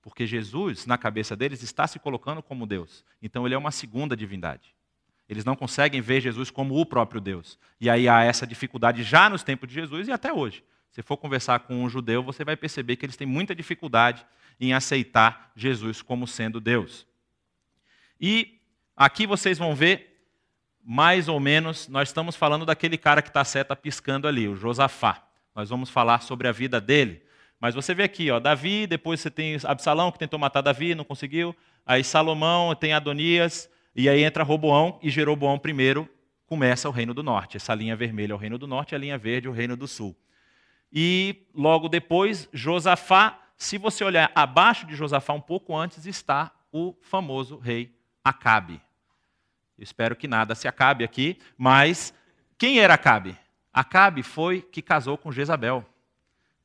Porque 0.00 0.24
Jesus, 0.24 0.86
na 0.86 0.96
cabeça 0.96 1.34
deles, 1.34 1.64
está 1.64 1.84
se 1.88 1.98
colocando 1.98 2.40
como 2.40 2.64
Deus. 2.64 3.04
Então 3.20 3.44
ele 3.44 3.56
é 3.56 3.58
uma 3.58 3.72
segunda 3.72 4.16
divindade. 4.16 4.73
Eles 5.28 5.44
não 5.44 5.56
conseguem 5.56 6.00
ver 6.00 6.20
Jesus 6.20 6.50
como 6.50 6.78
o 6.78 6.84
próprio 6.84 7.20
Deus. 7.20 7.58
E 7.80 7.88
aí 7.88 8.08
há 8.08 8.22
essa 8.22 8.46
dificuldade 8.46 9.02
já 9.02 9.28
nos 9.30 9.42
tempos 9.42 9.68
de 9.68 9.74
Jesus 9.74 10.08
e 10.08 10.12
até 10.12 10.32
hoje. 10.32 10.62
Se 10.90 11.02
for 11.02 11.16
conversar 11.16 11.60
com 11.60 11.82
um 11.82 11.88
judeu, 11.88 12.22
você 12.22 12.44
vai 12.44 12.56
perceber 12.56 12.96
que 12.96 13.04
eles 13.04 13.16
têm 13.16 13.26
muita 13.26 13.54
dificuldade 13.54 14.24
em 14.60 14.72
aceitar 14.72 15.50
Jesus 15.56 16.02
como 16.02 16.26
sendo 16.26 16.60
Deus. 16.60 17.06
E 18.20 18.60
aqui 18.96 19.26
vocês 19.26 19.58
vão 19.58 19.74
ver, 19.74 20.28
mais 20.84 21.28
ou 21.28 21.40
menos, 21.40 21.88
nós 21.88 22.10
estamos 22.10 22.36
falando 22.36 22.64
daquele 22.64 22.96
cara 22.96 23.22
que 23.22 23.28
está 23.28 23.40
a 23.40 23.44
seta 23.44 23.74
piscando 23.74 24.28
ali, 24.28 24.46
o 24.46 24.54
Josafá. 24.54 25.26
Nós 25.54 25.68
vamos 25.68 25.90
falar 25.90 26.22
sobre 26.22 26.46
a 26.46 26.52
vida 26.52 26.80
dele. 26.80 27.22
Mas 27.58 27.74
você 27.74 27.94
vê 27.94 28.02
aqui, 28.02 28.30
ó, 28.30 28.38
Davi, 28.38 28.86
depois 28.86 29.20
você 29.20 29.30
tem 29.30 29.56
Absalão, 29.64 30.12
que 30.12 30.18
tentou 30.18 30.38
matar 30.38 30.60
Davi, 30.60 30.94
não 30.94 31.04
conseguiu. 31.04 31.56
Aí 31.86 32.04
Salomão, 32.04 32.74
tem 32.74 32.92
Adonias, 32.92 33.70
e 33.94 34.08
aí 34.08 34.24
entra 34.24 34.42
Roboão, 34.42 34.98
e 35.02 35.10
Jeroboão 35.10 35.58
primeiro 35.58 36.08
começa 36.46 36.88
o 36.88 36.92
reino 36.92 37.14
do 37.14 37.22
norte. 37.22 37.56
Essa 37.56 37.74
linha 37.74 37.96
vermelha 37.96 38.32
é 38.32 38.34
o 38.34 38.38
reino 38.38 38.58
do 38.58 38.66
norte, 38.66 38.94
a 38.94 38.98
linha 38.98 39.16
verde 39.16 39.46
é 39.46 39.50
o 39.50 39.54
reino 39.54 39.76
do 39.76 39.86
sul. 39.86 40.16
E 40.92 41.46
logo 41.54 41.88
depois, 41.88 42.48
Josafá, 42.52 43.40
se 43.56 43.78
você 43.78 44.04
olhar 44.04 44.30
abaixo 44.34 44.86
de 44.86 44.94
Josafá, 44.94 45.32
um 45.32 45.40
pouco 45.40 45.76
antes, 45.76 46.06
está 46.06 46.52
o 46.72 46.94
famoso 47.00 47.56
rei 47.58 47.94
Acabe. 48.22 48.80
Eu 49.76 49.82
espero 49.82 50.16
que 50.16 50.28
nada 50.28 50.54
se 50.54 50.66
acabe 50.66 51.04
aqui, 51.04 51.38
mas 51.58 52.14
quem 52.56 52.78
era 52.78 52.94
Acabe? 52.94 53.36
Acabe 53.72 54.22
foi 54.22 54.62
que 54.62 54.80
casou 54.80 55.18
com 55.18 55.32
Jezabel. 55.32 55.84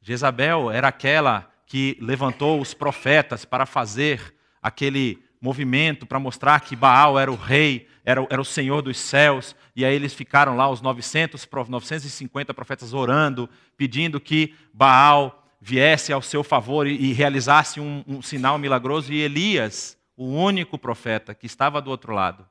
Jezabel 0.01 0.71
era 0.71 0.87
aquela 0.87 1.51
que 1.65 1.97
levantou 1.99 2.61
os 2.61 2.73
profetas 2.73 3.45
para 3.45 3.65
fazer 3.65 4.35
aquele 4.61 5.23
movimento 5.41 6.05
para 6.05 6.19
mostrar 6.19 6.59
que 6.61 6.75
Baal 6.75 7.17
era 7.17 7.31
o 7.31 7.35
rei, 7.35 7.87
era, 8.03 8.25
era 8.29 8.41
o 8.41 8.45
senhor 8.45 8.81
dos 8.81 8.97
céus, 8.97 9.55
e 9.75 9.85
aí 9.85 9.95
eles 9.95 10.13
ficaram 10.13 10.55
lá, 10.55 10.69
os 10.69 10.81
900, 10.81 11.47
950 11.67 12.53
profetas, 12.53 12.93
orando, 12.93 13.49
pedindo 13.77 14.19
que 14.19 14.53
Baal 14.73 15.47
viesse 15.61 16.11
ao 16.11 16.21
seu 16.21 16.43
favor 16.43 16.87
e, 16.87 16.95
e 16.95 17.13
realizasse 17.13 17.79
um, 17.79 18.03
um 18.07 18.21
sinal 18.21 18.57
milagroso, 18.57 19.13
e 19.13 19.21
Elias, 19.21 19.97
o 20.15 20.25
único 20.25 20.77
profeta 20.77 21.33
que 21.33 21.45
estava 21.45 21.81
do 21.81 21.89
outro 21.89 22.13
lado, 22.13 22.45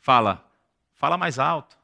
fala: 0.00 0.44
fala 0.94 1.16
mais 1.16 1.38
alto. 1.38 1.78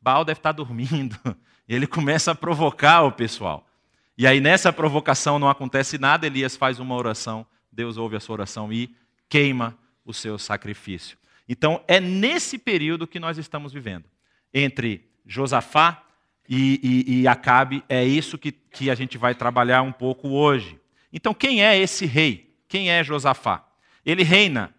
Baal 0.00 0.24
deve 0.24 0.38
estar 0.38 0.52
dormindo. 0.52 1.18
E 1.70 1.74
ele 1.74 1.86
começa 1.86 2.30
a 2.30 2.34
provocar 2.34 3.02
o 3.02 3.12
pessoal. 3.12 3.68
E 4.16 4.26
aí, 4.26 4.40
nessa 4.40 4.72
provocação, 4.72 5.38
não 5.38 5.50
acontece 5.50 5.98
nada. 5.98 6.26
Elias 6.26 6.56
faz 6.56 6.80
uma 6.80 6.94
oração, 6.94 7.46
Deus 7.70 7.98
ouve 7.98 8.16
a 8.16 8.20
sua 8.20 8.36
oração 8.36 8.72
e 8.72 8.96
queima 9.28 9.76
o 10.04 10.14
seu 10.14 10.38
sacrifício. 10.38 11.18
Então, 11.48 11.82
é 11.88 12.00
nesse 12.00 12.58
período 12.58 13.06
que 13.06 13.20
nós 13.20 13.38
estamos 13.38 13.72
vivendo. 13.72 14.04
Entre 14.52 15.08
Josafá 15.26 16.04
e, 16.48 17.04
e, 17.06 17.20
e 17.20 17.28
Acabe, 17.28 17.84
é 17.88 18.04
isso 18.04 18.38
que, 18.38 18.52
que 18.52 18.90
a 18.90 18.94
gente 18.94 19.18
vai 19.18 19.34
trabalhar 19.34 19.82
um 19.82 19.92
pouco 19.92 20.28
hoje. 20.28 20.78
Então, 21.12 21.34
quem 21.34 21.64
é 21.64 21.78
esse 21.78 22.06
rei? 22.06 22.56
Quem 22.66 22.90
é 22.90 23.04
Josafá? 23.04 23.66
Ele 24.04 24.22
reina 24.22 24.74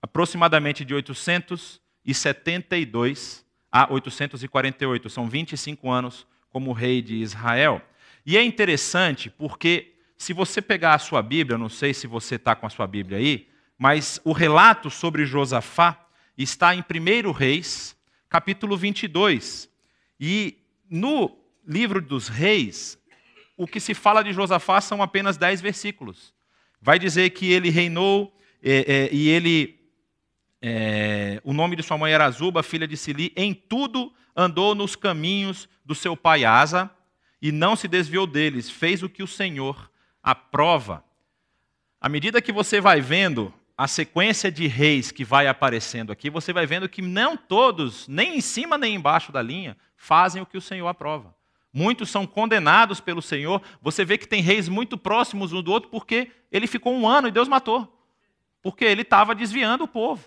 aproximadamente 0.00 0.84
de 0.84 0.94
872 0.94 3.44
a 3.70 3.92
848, 3.92 5.10
são 5.10 5.28
25 5.28 5.90
anos 5.90 6.26
como 6.50 6.72
rei 6.72 7.02
de 7.02 7.16
Israel. 7.16 7.82
E 8.24 8.36
é 8.36 8.42
interessante 8.42 9.28
porque, 9.28 9.94
se 10.16 10.32
você 10.32 10.62
pegar 10.62 10.94
a 10.94 10.98
sua 10.98 11.20
Bíblia, 11.22 11.58
não 11.58 11.68
sei 11.68 11.92
se 11.92 12.06
você 12.06 12.36
está 12.36 12.54
com 12.54 12.64
a 12.66 12.70
sua 12.70 12.86
Bíblia 12.86 13.18
aí, 13.18 13.48
mas 13.78 14.20
o 14.24 14.32
relato 14.32 14.90
sobre 14.90 15.26
Josafá 15.26 16.06
está 16.36 16.74
em 16.74 16.80
1 16.80 17.30
Reis, 17.32 17.96
capítulo 18.28 18.76
22. 18.76 19.68
E 20.18 20.56
no 20.88 21.36
livro 21.66 22.00
dos 22.00 22.28
Reis, 22.28 22.98
o 23.56 23.66
que 23.66 23.80
se 23.80 23.94
fala 23.94 24.22
de 24.22 24.32
Josafá 24.32 24.80
são 24.80 25.02
apenas 25.02 25.36
10 25.36 25.60
versículos. 25.60 26.34
Vai 26.80 26.98
dizer 26.98 27.30
que 27.30 27.50
ele 27.50 27.70
reinou 27.70 28.34
é, 28.62 29.08
é, 29.10 29.14
e 29.14 29.28
ele. 29.28 29.76
É, 30.60 31.40
o 31.44 31.52
nome 31.52 31.76
de 31.76 31.82
sua 31.82 31.98
mãe 31.98 32.12
era 32.12 32.24
Azuba, 32.24 32.62
filha 32.62 32.88
de 32.88 32.96
Sili. 32.96 33.32
Em 33.36 33.54
tudo 33.54 34.12
andou 34.34 34.74
nos 34.74 34.96
caminhos 34.96 35.68
do 35.84 35.94
seu 35.94 36.16
pai 36.16 36.44
Asa 36.44 36.90
e 37.40 37.52
não 37.52 37.76
se 37.76 37.86
desviou 37.86 38.26
deles. 38.26 38.70
Fez 38.70 39.02
o 39.02 39.08
que 39.08 39.22
o 39.22 39.26
Senhor 39.26 39.90
aprova. 40.22 41.04
À 42.00 42.08
medida 42.08 42.42
que 42.42 42.52
você 42.52 42.80
vai 42.80 43.00
vendo 43.00 43.52
a 43.76 43.86
sequência 43.86 44.50
de 44.50 44.66
reis 44.66 45.10
que 45.12 45.24
vai 45.24 45.46
aparecendo 45.46 46.10
aqui, 46.10 46.30
você 46.30 46.52
vai 46.52 46.66
vendo 46.66 46.88
que 46.88 47.02
não 47.02 47.36
todos, 47.36 48.08
nem 48.08 48.38
em 48.38 48.40
cima 48.40 48.78
nem 48.78 48.94
embaixo 48.94 49.30
da 49.30 49.42
linha, 49.42 49.76
fazem 49.96 50.40
o 50.40 50.46
que 50.46 50.56
o 50.56 50.62
Senhor 50.62 50.88
aprova. 50.88 51.34
Muitos 51.72 52.08
são 52.08 52.26
condenados 52.26 53.00
pelo 53.00 53.20
Senhor. 53.20 53.60
Você 53.82 54.02
vê 54.02 54.16
que 54.16 54.26
tem 54.26 54.40
reis 54.40 54.66
muito 54.66 54.96
próximos 54.96 55.52
um 55.52 55.60
do 55.60 55.70
outro 55.70 55.90
porque 55.90 56.32
ele 56.50 56.66
ficou 56.66 56.94
um 56.94 57.06
ano 57.06 57.28
e 57.28 57.30
Deus 57.30 57.48
matou. 57.48 57.92
Porque 58.62 58.82
ele 58.82 59.02
estava 59.02 59.34
desviando 59.34 59.84
o 59.84 59.88
povo. 59.88 60.26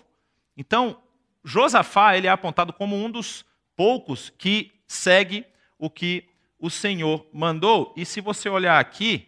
Então, 0.56 1.02
Josafá 1.44 2.16
ele 2.16 2.28
é 2.28 2.30
apontado 2.30 2.72
como 2.72 2.94
um 2.94 3.10
dos 3.10 3.44
poucos 3.74 4.30
que 4.30 4.70
segue 4.86 5.44
o 5.76 5.90
que 5.90 6.28
o 6.56 6.70
Senhor 6.70 7.26
mandou. 7.32 7.92
E 7.96 8.04
se 8.04 8.20
você 8.20 8.48
olhar 8.48 8.78
aqui, 8.78 9.26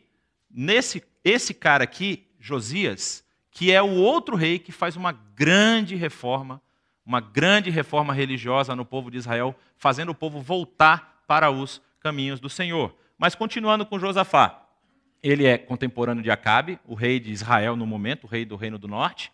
nesse 0.48 1.02
esse 1.24 1.52
cara 1.52 1.82
aqui, 1.82 2.28
Josias, 2.38 3.24
que 3.52 3.71
é 3.71 3.82
o 3.82 3.92
outro 3.92 4.35
rei 4.35 4.59
que 4.59 4.73
faz 4.73 4.97
uma 4.97 5.12
grande 5.12 5.94
reforma, 5.94 6.61
uma 7.04 7.21
grande 7.21 7.68
reforma 7.68 8.14
religiosa 8.14 8.75
no 8.75 8.85
povo 8.85 9.11
de 9.11 9.18
Israel, 9.18 9.54
fazendo 9.76 10.09
o 10.09 10.14
povo 10.14 10.40
voltar 10.40 11.23
para 11.26 11.50
os 11.50 11.80
caminhos 12.00 12.40
do 12.40 12.49
Senhor. 12.49 12.97
Mas 13.18 13.35
continuando 13.35 13.85
com 13.85 13.99
Josafá, 13.99 14.66
ele 15.23 15.47
é 15.47 15.59
contemporâneo 15.59 16.23
de 16.23 16.30
Acabe, 16.30 16.80
o 16.85 16.94
rei 16.94 17.21
de 17.21 17.30
Israel 17.30 17.76
no 17.76 17.87
momento, 17.87 18.25
o 18.25 18.26
rei 18.26 18.44
do 18.47 18.56
Reino 18.56 18.78
do 18.78 18.88
Norte, 18.88 19.30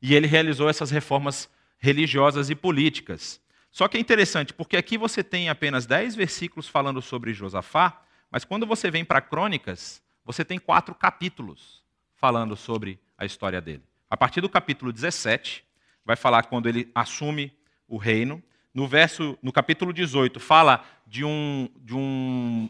e 0.00 0.14
ele 0.14 0.26
realizou 0.26 0.68
essas 0.68 0.90
reformas 0.90 1.48
religiosas 1.78 2.50
e 2.50 2.54
políticas. 2.54 3.40
Só 3.70 3.88
que 3.88 3.96
é 3.96 4.00
interessante, 4.00 4.52
porque 4.52 4.76
aqui 4.76 4.98
você 4.98 5.24
tem 5.24 5.48
apenas 5.48 5.86
dez 5.86 6.14
versículos 6.14 6.68
falando 6.68 7.00
sobre 7.00 7.32
Josafá, 7.32 8.02
mas 8.30 8.44
quando 8.44 8.66
você 8.66 8.90
vem 8.90 9.04
para 9.04 9.22
Crônicas, 9.22 10.02
você 10.22 10.44
tem 10.44 10.58
quatro 10.58 10.94
capítulos 10.94 11.82
falando 12.14 12.54
sobre 12.56 13.00
a 13.16 13.24
história 13.24 13.60
dele. 13.60 13.82
A 14.10 14.16
partir 14.16 14.40
do 14.40 14.48
capítulo 14.48 14.92
17, 14.92 15.64
vai 16.04 16.16
falar 16.16 16.44
quando 16.44 16.68
ele 16.68 16.90
assume 16.94 17.52
o 17.88 17.96
reino. 17.96 18.42
No 18.72 18.86
verso, 18.86 19.38
no 19.42 19.52
capítulo 19.52 19.92
18, 19.92 20.38
fala 20.40 20.84
de 21.06 21.24
um, 21.24 21.68
de 21.82 21.94
um 21.94 22.68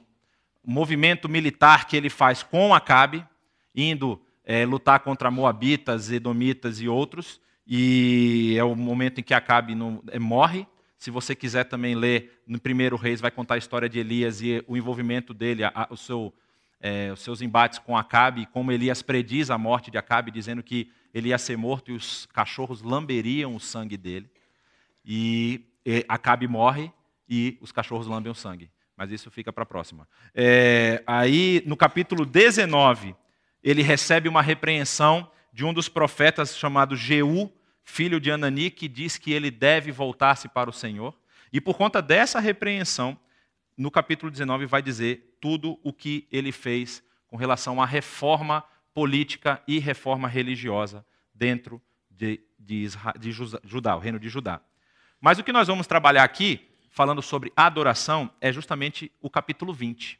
movimento 0.64 1.28
militar 1.28 1.86
que 1.86 1.96
ele 1.96 2.10
faz 2.10 2.42
com 2.42 2.74
Acabe, 2.74 3.26
indo 3.74 4.20
é, 4.44 4.64
lutar 4.64 5.00
contra 5.00 5.30
Moabitas, 5.30 6.10
Edomitas 6.10 6.80
e 6.80 6.88
outros. 6.88 7.40
E 7.66 8.54
é 8.58 8.64
o 8.64 8.74
momento 8.74 9.20
em 9.20 9.22
que 9.22 9.34
Acabe 9.34 9.74
é, 10.10 10.18
morre. 10.18 10.66
Se 10.98 11.10
você 11.10 11.34
quiser 11.34 11.64
também 11.64 11.94
ler 11.94 12.42
no 12.46 12.60
primeiro 12.60 12.96
Reis, 12.96 13.20
vai 13.20 13.30
contar 13.30 13.54
a 13.54 13.58
história 13.58 13.88
de 13.88 13.98
Elias 13.98 14.40
e 14.40 14.62
o 14.66 14.76
envolvimento 14.76 15.34
dele, 15.34 15.64
a, 15.64 15.88
o 15.90 15.96
seu 15.96 16.32
é, 16.84 17.10
os 17.10 17.20
seus 17.20 17.40
embates 17.40 17.78
com 17.78 17.96
Acabe, 17.96 18.44
como 18.44 18.70
Elias 18.70 19.00
prediz 19.00 19.50
a 19.50 19.56
morte 19.56 19.90
de 19.90 19.96
Acabe, 19.96 20.30
dizendo 20.30 20.62
que 20.62 20.92
ele 21.14 21.30
ia 21.30 21.38
ser 21.38 21.56
morto 21.56 21.90
e 21.90 21.94
os 21.94 22.26
cachorros 22.26 22.82
lamberiam 22.82 23.56
o 23.56 23.58
sangue 23.58 23.96
dele. 23.96 24.30
E, 25.02 25.64
e 25.86 26.04
Acabe 26.06 26.46
morre 26.46 26.92
e 27.26 27.56
os 27.62 27.72
cachorros 27.72 28.06
lambem 28.06 28.30
o 28.30 28.34
sangue. 28.34 28.70
Mas 28.94 29.10
isso 29.10 29.30
fica 29.30 29.50
para 29.50 29.62
a 29.62 29.66
próxima. 29.66 30.06
É, 30.34 31.02
aí, 31.06 31.62
no 31.64 31.74
capítulo 31.74 32.26
19, 32.26 33.16
ele 33.62 33.80
recebe 33.80 34.28
uma 34.28 34.42
repreensão 34.42 35.30
de 35.54 35.64
um 35.64 35.72
dos 35.72 35.88
profetas 35.88 36.54
chamado 36.54 36.94
Jeú, 36.94 37.50
filho 37.82 38.20
de 38.20 38.30
Anani, 38.30 38.70
que 38.70 38.88
diz 38.88 39.16
que 39.16 39.32
ele 39.32 39.50
deve 39.50 39.90
voltar-se 39.90 40.50
para 40.50 40.68
o 40.68 40.72
Senhor. 40.72 41.16
E 41.50 41.62
por 41.62 41.78
conta 41.78 42.02
dessa 42.02 42.40
repreensão, 42.40 43.18
no 43.74 43.90
capítulo 43.90 44.30
19 44.30 44.66
vai 44.66 44.82
dizer 44.82 45.33
tudo 45.44 45.78
o 45.82 45.92
que 45.92 46.26
ele 46.32 46.50
fez 46.50 47.04
com 47.26 47.36
relação 47.36 47.78
à 47.78 47.84
reforma 47.84 48.64
política 48.94 49.62
e 49.68 49.78
reforma 49.78 50.26
religiosa 50.26 51.04
dentro 51.34 51.82
de, 52.08 52.40
de, 52.58 52.88
de 53.18 53.30
Judá, 53.30 53.94
o 53.94 53.98
reino 53.98 54.18
de 54.18 54.30
Judá. 54.30 54.62
Mas 55.20 55.38
o 55.38 55.44
que 55.44 55.52
nós 55.52 55.68
vamos 55.68 55.86
trabalhar 55.86 56.24
aqui, 56.24 56.66
falando 56.88 57.20
sobre 57.20 57.52
adoração 57.54 58.30
é 58.40 58.50
justamente 58.50 59.12
o 59.20 59.28
capítulo 59.28 59.74
20. 59.74 60.18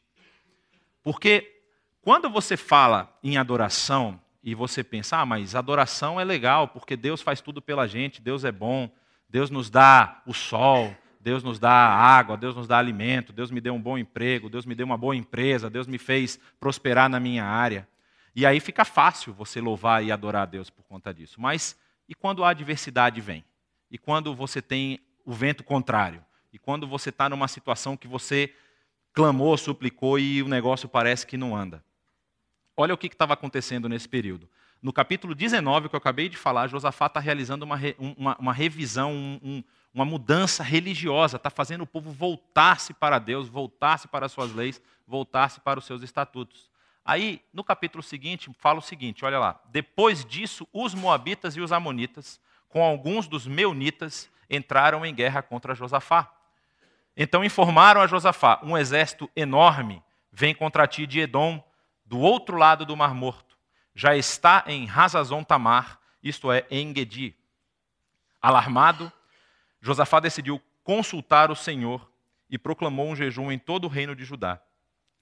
Porque 1.01 1.59
quando 2.03 2.29
você 2.29 2.55
fala 2.55 3.11
em 3.23 3.35
adoração 3.35 4.21
e 4.43 4.53
você 4.53 4.83
pensa, 4.83 5.17
ah, 5.17 5.25
mas 5.25 5.55
adoração 5.55 6.21
é 6.21 6.23
legal, 6.23 6.67
porque 6.67 6.95
Deus 6.95 7.19
faz 7.19 7.41
tudo 7.41 7.63
pela 7.63 7.87
gente, 7.87 8.21
Deus 8.21 8.43
é 8.43 8.51
bom, 8.51 8.91
Deus 9.27 9.49
nos 9.49 9.71
dá 9.71 10.21
o 10.27 10.35
sol, 10.35 10.95
Deus 11.25 11.41
nos 11.41 11.57
dá 11.57 11.71
água, 11.71 12.37
Deus 12.37 12.55
nos 12.55 12.67
dá 12.67 12.77
alimento, 12.77 13.33
Deus 13.33 13.49
me 13.49 13.59
deu 13.59 13.73
um 13.73 13.81
bom 13.81 13.97
emprego, 13.97 14.47
Deus 14.47 14.63
me 14.63 14.75
deu 14.75 14.85
uma 14.85 14.95
boa 14.95 15.15
empresa, 15.15 15.71
Deus 15.71 15.87
me 15.87 15.97
fez 15.97 16.39
prosperar 16.59 17.09
na 17.09 17.19
minha 17.19 17.43
área. 17.43 17.87
E 18.35 18.45
aí 18.45 18.59
fica 18.59 18.85
fácil 18.85 19.33
você 19.33 19.59
louvar 19.59 20.03
e 20.03 20.11
adorar 20.11 20.43
a 20.43 20.45
Deus 20.45 20.69
por 20.69 20.83
conta 20.83 21.11
disso. 21.11 21.41
Mas 21.41 21.75
e 22.07 22.13
quando 22.13 22.43
a 22.43 22.49
adversidade 22.49 23.21
vem? 23.21 23.43
E 23.89 23.97
quando 23.97 24.35
você 24.35 24.61
tem 24.61 24.99
o 25.25 25.33
vento 25.33 25.63
contrário? 25.63 26.23
E 26.53 26.59
quando 26.59 26.85
você 26.87 27.09
está 27.09 27.27
numa 27.27 27.47
situação 27.47 27.97
que 27.97 28.07
você 28.07 28.53
clamou, 29.11 29.57
suplicou 29.57 30.19
e 30.19 30.43
o 30.43 30.47
negócio 30.47 30.87
parece 30.87 31.25
que 31.25 31.37
não 31.37 31.55
anda? 31.57 31.83
Olha 32.77 32.93
o 32.93 32.97
que 32.99 33.07
estava 33.07 33.33
acontecendo 33.33 33.89
nesse 33.89 34.07
período. 34.07 34.47
No 34.79 34.93
capítulo 34.93 35.33
19, 35.33 35.89
que 35.89 35.95
eu 35.95 35.97
acabei 35.97 36.29
de 36.29 36.37
falar, 36.37 36.67
Josafá 36.67 37.07
está 37.07 37.19
realizando 37.19 37.65
uma, 37.65 37.79
uma, 38.15 38.37
uma 38.37 38.53
revisão, 38.53 39.11
um, 39.11 39.63
uma 39.95 40.03
mudança 40.03 40.61
religiosa, 40.61 41.37
está 41.37 41.49
fazendo 41.49 41.83
o 41.83 41.87
povo 41.87 42.11
voltar-se 42.11 42.93
para 42.93 43.17
Deus, 43.17 43.47
voltar-se 43.47 44.09
para 44.09 44.25
as 44.25 44.31
suas 44.33 44.53
leis, 44.53 44.81
voltar-se 45.07 45.61
para 45.61 45.79
os 45.79 45.85
seus 45.85 46.03
estatutos. 46.03 46.69
Aí, 47.05 47.41
no 47.53 47.63
capítulo 47.63 48.03
seguinte, 48.03 48.51
fala 48.59 48.79
o 48.79 48.81
seguinte: 48.81 49.23
olha 49.23 49.39
lá. 49.39 49.61
Depois 49.69 50.25
disso, 50.25 50.67
os 50.73 50.93
Moabitas 50.93 51.55
e 51.55 51.61
os 51.61 51.71
Amonitas, 51.71 52.41
com 52.67 52.83
alguns 52.83 53.25
dos 53.25 53.47
Meunitas, 53.47 54.29
entraram 54.49 55.05
em 55.05 55.15
guerra 55.15 55.41
contra 55.41 55.73
Josafá. 55.73 56.29
Então 57.15 57.41
informaram 57.41 58.01
a 58.01 58.07
Josafá: 58.07 58.59
um 58.61 58.77
exército 58.77 59.31
enorme 59.33 60.03
vem 60.29 60.53
contra 60.53 60.85
ti 60.85 61.07
de 61.07 61.21
Edom, 61.21 61.63
do 62.05 62.19
outro 62.19 62.57
lado 62.57 62.85
do 62.85 62.97
Mar 62.97 63.13
Morto. 63.13 63.57
Já 63.93 64.13
está 64.13 64.65
em 64.67 64.89
Hazazon 64.89 65.41
Tamar, 65.41 65.97
isto 66.21 66.51
é, 66.51 66.65
em 66.69 66.93
Gedi. 66.93 67.33
Alarmado, 68.41 69.09
Josafá 69.85 70.19
decidiu 70.19 70.59
consultar 70.83 71.51
o 71.51 71.55
Senhor 71.55 72.11
e 72.49 72.57
proclamou 72.57 73.07
um 73.07 73.15
jejum 73.15 73.51
em 73.51 73.59
todo 73.59 73.85
o 73.85 73.87
reino 73.87 74.15
de 74.15 74.25
Judá. 74.25 74.59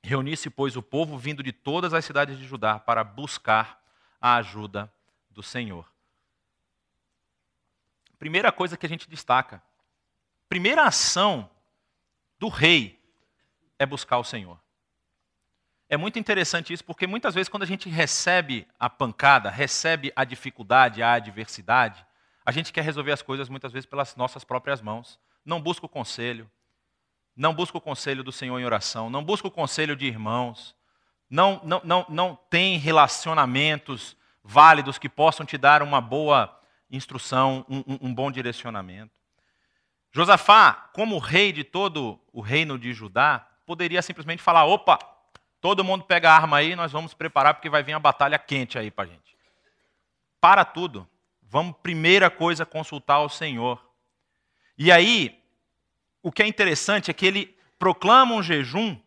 Reuni-se, 0.01 0.49
pois, 0.49 0.77
o 0.77 0.81
povo 0.81 1.17
vindo 1.17 1.43
de 1.43 1.51
todas 1.51 1.93
as 1.93 2.05
cidades 2.05 2.39
de 2.39 2.45
Judá 2.45 2.79
para 2.79 3.03
buscar 3.03 3.83
a 4.21 4.35
ajuda 4.35 4.89
do 5.29 5.43
Senhor. 5.43 5.91
Primeira 8.17 8.53
coisa 8.53 8.77
que 8.77 8.85
a 8.85 8.89
gente 8.89 9.09
destaca: 9.09 9.61
primeira 10.47 10.83
ação 10.83 11.49
do 12.39 12.47
rei 12.47 12.97
é 13.77 13.85
buscar 13.85 14.17
o 14.17 14.23
Senhor. 14.23 14.57
É 15.89 15.97
muito 15.97 16.17
interessante 16.17 16.71
isso, 16.71 16.85
porque 16.85 17.05
muitas 17.05 17.35
vezes, 17.35 17.49
quando 17.49 17.63
a 17.63 17.67
gente 17.67 17.89
recebe 17.89 18.65
a 18.79 18.89
pancada, 18.89 19.49
recebe 19.49 20.13
a 20.15 20.23
dificuldade, 20.23 21.03
a 21.03 21.11
adversidade, 21.11 22.05
a 22.45 22.51
gente 22.51 22.73
quer 22.73 22.83
resolver 22.83 23.11
as 23.11 23.21
coisas 23.21 23.49
muitas 23.49 23.71
vezes 23.71 23.85
pelas 23.85 24.15
nossas 24.15 24.43
próprias 24.43 24.81
mãos. 24.81 25.19
Não 25.45 25.61
busca 25.61 25.85
o 25.85 25.89
conselho. 25.89 26.49
Não 27.35 27.53
busca 27.53 27.77
o 27.77 27.81
conselho 27.81 28.23
do 28.23 28.31
Senhor 28.31 28.59
em 28.59 28.65
oração. 28.65 29.09
Não 29.09 29.23
busca 29.23 29.47
o 29.47 29.51
conselho 29.51 29.95
de 29.95 30.05
irmãos. 30.05 30.75
Não, 31.29 31.61
não, 31.63 31.81
não, 31.83 32.05
não 32.09 32.35
tem 32.49 32.77
relacionamentos 32.77 34.15
válidos 34.43 34.97
que 34.97 35.07
possam 35.07 35.45
te 35.45 35.57
dar 35.57 35.81
uma 35.81 36.01
boa 36.01 36.59
instrução, 36.91 37.65
um, 37.69 37.79
um, 37.79 37.99
um 38.09 38.13
bom 38.13 38.29
direcionamento. 38.29 39.11
Josafá, 40.11 40.89
como 40.93 41.17
rei 41.17 41.51
de 41.51 41.63
todo 41.63 42.19
o 42.31 42.39
reino 42.39 42.77
de 42.77 42.93
Judá, 42.93 43.47
poderia 43.65 44.01
simplesmente 44.01 44.43
falar: 44.43 44.65
opa, 44.65 44.99
todo 45.59 45.83
mundo 45.83 46.03
pega 46.03 46.29
a 46.29 46.35
arma 46.35 46.57
aí, 46.57 46.75
nós 46.75 46.91
vamos 46.91 47.13
preparar 47.13 47.55
porque 47.55 47.69
vai 47.69 47.81
vir 47.81 47.93
a 47.93 47.99
batalha 47.99 48.37
quente 48.37 48.77
aí 48.77 48.91
para 48.91 49.09
gente. 49.09 49.35
Para 50.39 50.63
tudo. 50.63 51.07
Vamos, 51.53 51.75
primeira 51.83 52.31
coisa, 52.31 52.65
consultar 52.65 53.19
o 53.19 53.29
Senhor. 53.29 53.79
E 54.75 54.91
aí, 54.91 55.39
o 56.19 56.31
que 56.31 56.41
é 56.41 56.47
interessante 56.47 57.11
é 57.11 57.13
que 57.13 57.27
ele 57.27 57.55
proclama 57.77 58.33
um 58.33 58.41
jejum 58.41 58.97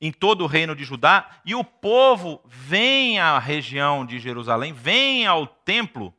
em 0.00 0.10
todo 0.10 0.42
o 0.42 0.48
reino 0.48 0.74
de 0.74 0.82
Judá 0.82 1.30
e 1.44 1.54
o 1.54 1.62
povo 1.62 2.42
vem 2.44 3.20
à 3.20 3.38
região 3.38 4.04
de 4.04 4.18
Jerusalém, 4.18 4.72
vem 4.72 5.28
ao 5.28 5.46
templo 5.46 6.12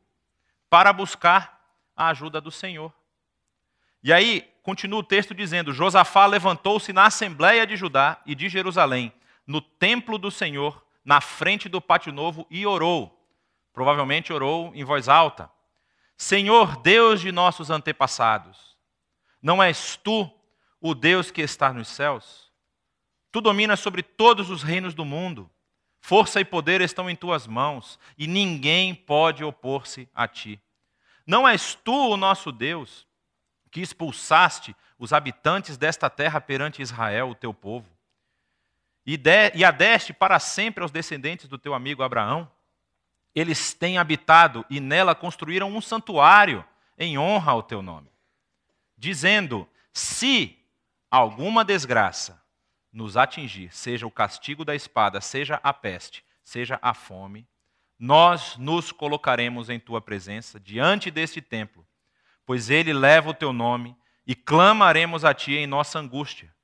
para 0.70 0.90
buscar 0.90 1.62
a 1.94 2.08
ajuda 2.08 2.40
do 2.40 2.50
Senhor. 2.50 2.90
E 4.02 4.10
aí, 4.10 4.50
continua 4.62 5.00
o 5.00 5.04
texto 5.04 5.34
dizendo: 5.34 5.74
Josafá 5.74 6.24
levantou-se 6.24 6.94
na 6.94 7.04
assembleia 7.04 7.66
de 7.66 7.76
Judá 7.76 8.22
e 8.24 8.34
de 8.34 8.48
Jerusalém, 8.48 9.12
no 9.46 9.60
templo 9.60 10.16
do 10.16 10.30
Senhor, 10.30 10.82
na 11.04 11.20
frente 11.20 11.68
do 11.68 11.78
pátio 11.78 12.10
novo, 12.10 12.46
e 12.48 12.66
orou. 12.66 13.22
Provavelmente 13.74 14.32
orou 14.32 14.72
em 14.74 14.82
voz 14.82 15.10
alta. 15.10 15.57
Senhor 16.18 16.76
Deus 16.82 17.20
de 17.20 17.30
nossos 17.30 17.70
antepassados, 17.70 18.76
não 19.40 19.62
és 19.62 19.96
tu 19.96 20.28
o 20.80 20.92
Deus 20.92 21.30
que 21.30 21.40
está 21.40 21.72
nos 21.72 21.86
céus? 21.86 22.50
Tu 23.30 23.40
dominas 23.40 23.78
sobre 23.78 24.02
todos 24.02 24.50
os 24.50 24.64
reinos 24.64 24.94
do 24.94 25.04
mundo. 25.04 25.48
Força 26.00 26.40
e 26.40 26.44
poder 26.44 26.80
estão 26.80 27.08
em 27.08 27.14
tuas 27.14 27.46
mãos, 27.46 28.00
e 28.16 28.26
ninguém 28.26 28.94
pode 28.94 29.44
opor-se 29.44 30.08
a 30.12 30.26
ti. 30.26 30.60
Não 31.24 31.46
és 31.46 31.76
tu 31.76 31.94
o 31.94 32.16
nosso 32.16 32.50
Deus, 32.50 33.06
que 33.70 33.80
expulsaste 33.80 34.74
os 34.98 35.12
habitantes 35.12 35.76
desta 35.76 36.10
terra 36.10 36.40
perante 36.40 36.82
Israel, 36.82 37.30
o 37.30 37.34
teu 37.34 37.54
povo, 37.54 37.88
e, 39.06 39.16
de, 39.16 39.52
e 39.54 39.64
a 39.64 39.70
deste 39.70 40.12
para 40.12 40.40
sempre 40.40 40.82
aos 40.82 40.90
descendentes 40.90 41.48
do 41.48 41.58
teu 41.58 41.74
amigo 41.74 42.02
Abraão? 42.02 42.50
Eles 43.38 43.74
têm 43.74 43.98
habitado 43.98 44.64
e 44.70 44.80
nela 44.80 45.14
construíram 45.14 45.74
um 45.74 45.80
santuário 45.80 46.64
em 46.96 47.18
honra 47.18 47.52
ao 47.52 47.62
teu 47.62 47.82
nome, 47.82 48.10
dizendo: 48.96 49.68
se 49.92 50.58
alguma 51.10 51.64
desgraça 51.64 52.42
nos 52.92 53.16
atingir, 53.16 53.72
seja 53.72 54.06
o 54.06 54.10
castigo 54.10 54.64
da 54.64 54.74
espada, 54.74 55.20
seja 55.20 55.60
a 55.62 55.72
peste, 55.72 56.24
seja 56.42 56.78
a 56.82 56.94
fome, 56.94 57.46
nós 57.98 58.56
nos 58.56 58.90
colocaremos 58.90 59.68
em 59.68 59.78
tua 59.78 60.00
presença 60.00 60.58
diante 60.58 61.10
deste 61.10 61.40
templo, 61.40 61.86
pois 62.46 62.70
ele 62.70 62.92
leva 62.92 63.30
o 63.30 63.34
teu 63.34 63.52
nome 63.52 63.96
e 64.26 64.34
clamaremos 64.34 65.24
a 65.24 65.34
ti 65.34 65.52
em 65.54 65.66
nossa 65.66 65.98
angústia, 65.98 66.54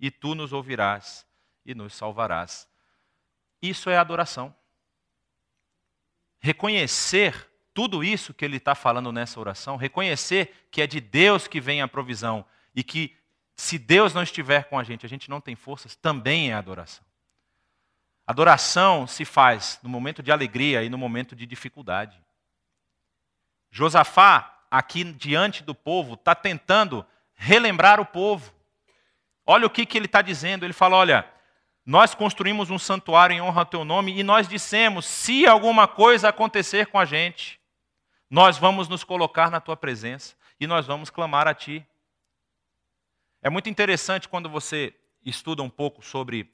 e 0.00 0.10
tu 0.10 0.34
nos 0.34 0.52
ouvirás 0.52 1.26
e 1.64 1.74
nos 1.74 1.94
salvarás. 1.94 2.68
Isso 3.62 3.88
é 3.88 3.96
adoração 3.96 4.54
reconhecer 6.44 7.50
tudo 7.72 8.04
isso 8.04 8.34
que 8.34 8.44
ele 8.44 8.58
está 8.58 8.74
falando 8.74 9.10
nessa 9.10 9.40
oração, 9.40 9.78
reconhecer 9.78 10.68
que 10.70 10.82
é 10.82 10.86
de 10.86 11.00
Deus 11.00 11.48
que 11.48 11.58
vem 11.58 11.80
a 11.80 11.88
provisão 11.88 12.44
e 12.74 12.84
que 12.84 13.16
se 13.56 13.78
Deus 13.78 14.12
não 14.12 14.22
estiver 14.22 14.64
com 14.64 14.78
a 14.78 14.84
gente, 14.84 15.06
a 15.06 15.08
gente 15.08 15.30
não 15.30 15.40
tem 15.40 15.56
forças, 15.56 15.96
também 15.96 16.50
é 16.50 16.54
adoração. 16.54 17.02
Adoração 18.26 19.06
se 19.06 19.24
faz 19.24 19.80
no 19.82 19.88
momento 19.88 20.22
de 20.22 20.30
alegria 20.30 20.82
e 20.82 20.90
no 20.90 20.98
momento 20.98 21.34
de 21.34 21.46
dificuldade. 21.46 22.20
Josafá, 23.70 24.66
aqui 24.70 25.02
diante 25.02 25.62
do 25.62 25.74
povo, 25.74 26.12
está 26.12 26.34
tentando 26.34 27.06
relembrar 27.34 27.98
o 28.00 28.04
povo. 28.04 28.52
Olha 29.46 29.66
o 29.66 29.70
que, 29.70 29.86
que 29.86 29.96
ele 29.96 30.06
está 30.06 30.20
dizendo. 30.20 30.66
Ele 30.66 30.74
fala: 30.74 30.96
olha, 30.96 31.26
nós 31.84 32.14
construímos 32.14 32.70
um 32.70 32.78
santuário 32.78 33.36
em 33.36 33.42
honra 33.42 33.60
ao 33.60 33.66
teu 33.66 33.84
nome 33.84 34.18
e 34.18 34.22
nós 34.22 34.48
dissemos: 34.48 35.04
se 35.04 35.46
alguma 35.46 35.86
coisa 35.86 36.28
acontecer 36.28 36.86
com 36.86 36.98
a 36.98 37.04
gente, 37.04 37.60
nós 38.30 38.56
vamos 38.56 38.88
nos 38.88 39.04
colocar 39.04 39.50
na 39.50 39.60
tua 39.60 39.76
presença 39.76 40.34
e 40.58 40.66
nós 40.66 40.86
vamos 40.86 41.10
clamar 41.10 41.46
a 41.46 41.54
ti. 41.54 41.86
É 43.42 43.50
muito 43.50 43.68
interessante 43.68 44.28
quando 44.28 44.48
você 44.48 44.94
estuda 45.22 45.62
um 45.62 45.68
pouco 45.68 46.02
sobre 46.02 46.50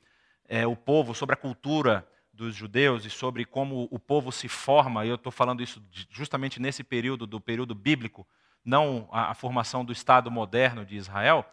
é, 0.49 0.67
o 0.67 0.75
povo, 0.75 1.15
sobre 1.15 1.35
a 1.35 1.37
cultura 1.37 2.07
dos 2.33 2.55
judeus 2.55 3.05
e 3.05 3.11
sobre 3.11 3.45
como 3.45 3.87
o 3.91 3.99
povo 3.99 4.33
se 4.33 4.49
forma, 4.49 5.07
eu 5.07 5.15
estou 5.15 5.31
falando 5.31 5.63
isso 5.63 5.81
justamente 6.11 6.61
nesse 6.61 6.83
período, 6.83 7.27
do 7.27 7.41
período 7.41 7.75
bíblico, 7.75 8.27
não 8.65 9.09
a, 9.13 9.31
a 9.31 9.35
formação 9.35 9.85
do 9.85 9.93
Estado 9.93 10.31
moderno 10.31 10.85
de 10.85 10.97
Israel, 10.97 11.45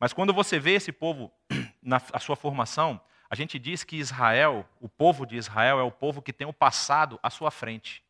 mas 0.00 0.12
quando 0.12 0.32
você 0.32 0.58
vê 0.58 0.72
esse 0.72 0.90
povo 0.90 1.30
na 1.80 2.00
sua 2.18 2.34
formação, 2.34 3.00
a 3.32 3.34
gente 3.34 3.58
diz 3.58 3.82
que 3.82 3.96
Israel, 3.96 4.68
o 4.78 4.86
povo 4.86 5.24
de 5.24 5.36
Israel, 5.36 5.80
é 5.80 5.82
o 5.82 5.90
povo 5.90 6.20
que 6.20 6.34
tem 6.34 6.46
o 6.46 6.52
passado 6.52 7.18
à 7.22 7.30
sua 7.30 7.50
frente. 7.50 8.04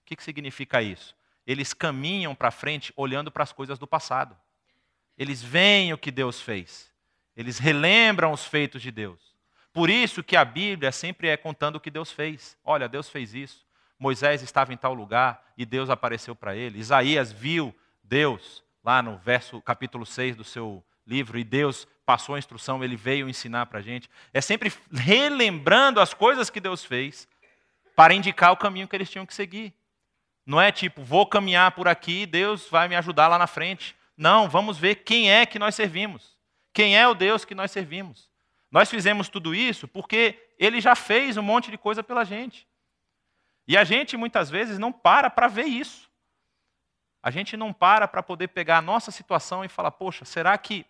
O 0.00 0.06
que, 0.06 0.16
que 0.16 0.22
significa 0.22 0.80
isso? 0.80 1.14
Eles 1.46 1.74
caminham 1.74 2.34
para 2.34 2.50
frente 2.50 2.90
olhando 2.96 3.30
para 3.30 3.42
as 3.42 3.52
coisas 3.52 3.78
do 3.78 3.86
passado. 3.86 4.34
Eles 5.18 5.42
veem 5.42 5.92
o 5.92 5.98
que 5.98 6.10
Deus 6.10 6.40
fez. 6.40 6.90
Eles 7.36 7.58
relembram 7.58 8.32
os 8.32 8.46
feitos 8.46 8.80
de 8.80 8.90
Deus. 8.90 9.20
Por 9.70 9.90
isso 9.90 10.24
que 10.24 10.34
a 10.34 10.46
Bíblia 10.46 10.92
sempre 10.92 11.28
é 11.28 11.36
contando 11.36 11.76
o 11.76 11.80
que 11.80 11.90
Deus 11.90 12.10
fez. 12.10 12.56
Olha, 12.64 12.88
Deus 12.88 13.10
fez 13.10 13.34
isso. 13.34 13.66
Moisés 13.98 14.40
estava 14.40 14.72
em 14.72 14.78
tal 14.78 14.94
lugar 14.94 15.44
e 15.58 15.66
Deus 15.66 15.90
apareceu 15.90 16.34
para 16.34 16.56
ele. 16.56 16.78
Isaías 16.78 17.30
viu 17.30 17.76
Deus 18.02 18.64
lá 18.82 19.02
no 19.02 19.18
verso 19.18 19.60
capítulo 19.60 20.06
6 20.06 20.36
do 20.36 20.44
seu 20.44 20.82
livro 21.08 21.38
e 21.38 21.44
Deus 21.44 21.88
passou 22.04 22.34
a 22.34 22.38
instrução, 22.38 22.84
ele 22.84 22.96
veio 22.96 23.28
ensinar 23.28 23.66
para 23.66 23.78
a 23.78 23.82
gente. 23.82 24.08
É 24.32 24.40
sempre 24.40 24.72
relembrando 24.92 26.00
as 26.00 26.12
coisas 26.14 26.50
que 26.50 26.60
Deus 26.60 26.84
fez 26.84 27.26
para 27.96 28.14
indicar 28.14 28.52
o 28.52 28.56
caminho 28.56 28.86
que 28.86 28.94
eles 28.94 29.10
tinham 29.10 29.26
que 29.26 29.34
seguir. 29.34 29.74
Não 30.44 30.60
é 30.60 30.70
tipo, 30.70 31.02
vou 31.02 31.26
caminhar 31.26 31.72
por 31.72 31.88
aqui, 31.88 32.24
Deus 32.24 32.68
vai 32.68 32.88
me 32.88 32.96
ajudar 32.96 33.28
lá 33.28 33.38
na 33.38 33.46
frente. 33.46 33.96
Não, 34.16 34.48
vamos 34.48 34.78
ver 34.78 34.96
quem 34.96 35.30
é 35.30 35.44
que 35.44 35.58
nós 35.58 35.74
servimos. 35.74 36.36
Quem 36.72 36.96
é 36.96 37.06
o 37.06 37.14
Deus 37.14 37.44
que 37.44 37.54
nós 37.54 37.70
servimos. 37.70 38.30
Nós 38.70 38.90
fizemos 38.90 39.28
tudo 39.28 39.54
isso 39.54 39.88
porque 39.88 40.52
ele 40.58 40.80
já 40.80 40.94
fez 40.94 41.36
um 41.36 41.42
monte 41.42 41.70
de 41.70 41.78
coisa 41.78 42.02
pela 42.02 42.24
gente. 42.24 42.66
E 43.66 43.76
a 43.76 43.84
gente 43.84 44.16
muitas 44.16 44.48
vezes 44.48 44.78
não 44.78 44.92
para 44.92 45.28
para 45.28 45.48
ver 45.48 45.66
isso. 45.66 46.08
A 47.22 47.30
gente 47.30 47.56
não 47.56 47.72
para 47.72 48.08
para 48.08 48.22
poder 48.22 48.48
pegar 48.48 48.78
a 48.78 48.82
nossa 48.82 49.10
situação 49.10 49.64
e 49.64 49.68
falar: 49.68 49.90
poxa, 49.90 50.24
será 50.24 50.56
que 50.56 50.86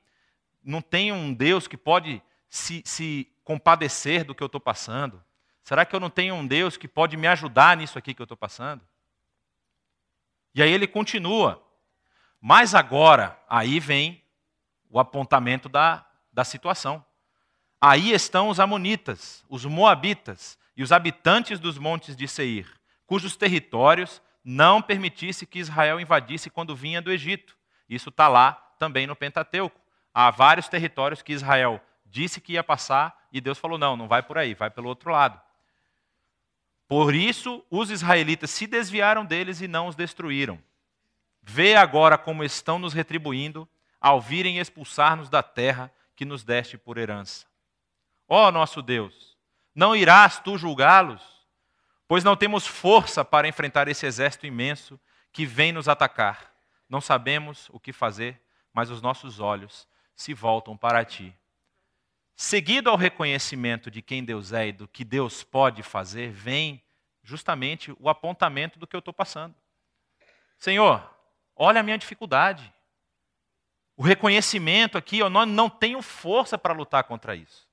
não 0.68 0.82
tem 0.82 1.10
um 1.12 1.32
Deus 1.32 1.66
que 1.66 1.76
pode 1.76 2.22
se, 2.48 2.82
se 2.84 3.26
compadecer 3.42 4.24
do 4.24 4.34
que 4.34 4.42
eu 4.42 4.46
estou 4.46 4.60
passando? 4.60 5.22
Será 5.62 5.84
que 5.84 5.96
eu 5.96 6.00
não 6.00 6.10
tenho 6.10 6.34
um 6.34 6.46
Deus 6.46 6.76
que 6.76 6.86
pode 6.86 7.16
me 7.16 7.26
ajudar 7.26 7.76
nisso 7.76 7.98
aqui 7.98 8.12
que 8.12 8.20
eu 8.20 8.24
estou 8.24 8.36
passando? 8.36 8.86
E 10.54 10.62
aí 10.62 10.70
ele 10.70 10.86
continua. 10.86 11.64
Mas 12.40 12.74
agora, 12.74 13.40
aí 13.48 13.80
vem 13.80 14.22
o 14.90 15.00
apontamento 15.00 15.68
da, 15.68 16.06
da 16.32 16.44
situação. 16.44 17.04
Aí 17.80 18.12
estão 18.12 18.48
os 18.48 18.60
Amonitas, 18.60 19.44
os 19.48 19.64
Moabitas, 19.64 20.58
e 20.76 20.82
os 20.82 20.92
habitantes 20.92 21.58
dos 21.58 21.76
montes 21.76 22.14
de 22.14 22.28
Seir, 22.28 22.72
cujos 23.04 23.36
territórios 23.36 24.22
não 24.44 24.80
permitisse 24.80 25.44
que 25.44 25.58
Israel 25.58 25.98
invadisse 25.98 26.48
quando 26.48 26.76
vinha 26.76 27.02
do 27.02 27.10
Egito. 27.10 27.56
Isso 27.88 28.10
está 28.10 28.28
lá 28.28 28.52
também 28.78 29.06
no 29.06 29.16
Pentateuco. 29.16 29.87
Há 30.20 30.32
vários 30.32 30.68
territórios 30.68 31.22
que 31.22 31.32
Israel 31.32 31.80
disse 32.04 32.40
que 32.40 32.54
ia 32.54 32.64
passar 32.64 33.28
e 33.32 33.40
Deus 33.40 33.56
falou: 33.56 33.78
não, 33.78 33.96
não 33.96 34.08
vai 34.08 34.20
por 34.20 34.36
aí, 34.36 34.52
vai 34.52 34.68
pelo 34.68 34.88
outro 34.88 35.12
lado. 35.12 35.40
Por 36.88 37.14
isso, 37.14 37.64
os 37.70 37.88
israelitas 37.88 38.50
se 38.50 38.66
desviaram 38.66 39.24
deles 39.24 39.60
e 39.60 39.68
não 39.68 39.86
os 39.86 39.94
destruíram. 39.94 40.58
Vê 41.40 41.76
agora 41.76 42.18
como 42.18 42.42
estão 42.42 42.80
nos 42.80 42.92
retribuindo 42.92 43.68
ao 44.00 44.20
virem 44.20 44.58
expulsar-nos 44.58 45.30
da 45.30 45.40
terra 45.40 45.88
que 46.16 46.24
nos 46.24 46.42
deste 46.42 46.76
por 46.76 46.98
herança. 46.98 47.46
Ó 48.28 48.50
nosso 48.50 48.82
Deus, 48.82 49.36
não 49.72 49.94
irás 49.94 50.40
tu 50.40 50.58
julgá-los? 50.58 51.22
Pois 52.08 52.24
não 52.24 52.34
temos 52.34 52.66
força 52.66 53.24
para 53.24 53.46
enfrentar 53.46 53.86
esse 53.86 54.04
exército 54.04 54.48
imenso 54.48 54.98
que 55.30 55.46
vem 55.46 55.70
nos 55.70 55.86
atacar. 55.86 56.52
Não 56.88 57.00
sabemos 57.00 57.68
o 57.72 57.78
que 57.78 57.92
fazer, 57.92 58.42
mas 58.72 58.90
os 58.90 59.00
nossos 59.00 59.38
olhos 59.38 59.86
se 60.18 60.34
voltam 60.34 60.76
para 60.76 61.04
ti. 61.04 61.32
Seguido 62.34 62.90
ao 62.90 62.96
reconhecimento 62.96 63.88
de 63.88 64.02
quem 64.02 64.24
Deus 64.24 64.52
é 64.52 64.66
e 64.66 64.72
do 64.72 64.88
que 64.88 65.04
Deus 65.04 65.44
pode 65.44 65.80
fazer, 65.84 66.32
vem 66.32 66.82
justamente 67.22 67.94
o 68.00 68.08
apontamento 68.08 68.80
do 68.80 68.86
que 68.86 68.96
eu 68.96 68.98
estou 68.98 69.14
passando. 69.14 69.54
Senhor, 70.58 71.08
olha 71.54 71.78
a 71.78 71.84
minha 71.84 71.96
dificuldade. 71.96 72.72
O 73.96 74.02
reconhecimento 74.02 74.98
aqui, 74.98 75.20
eu 75.20 75.30
não, 75.30 75.46
não 75.46 75.70
tenho 75.70 76.02
força 76.02 76.58
para 76.58 76.74
lutar 76.74 77.04
contra 77.04 77.36
isso. 77.36 77.68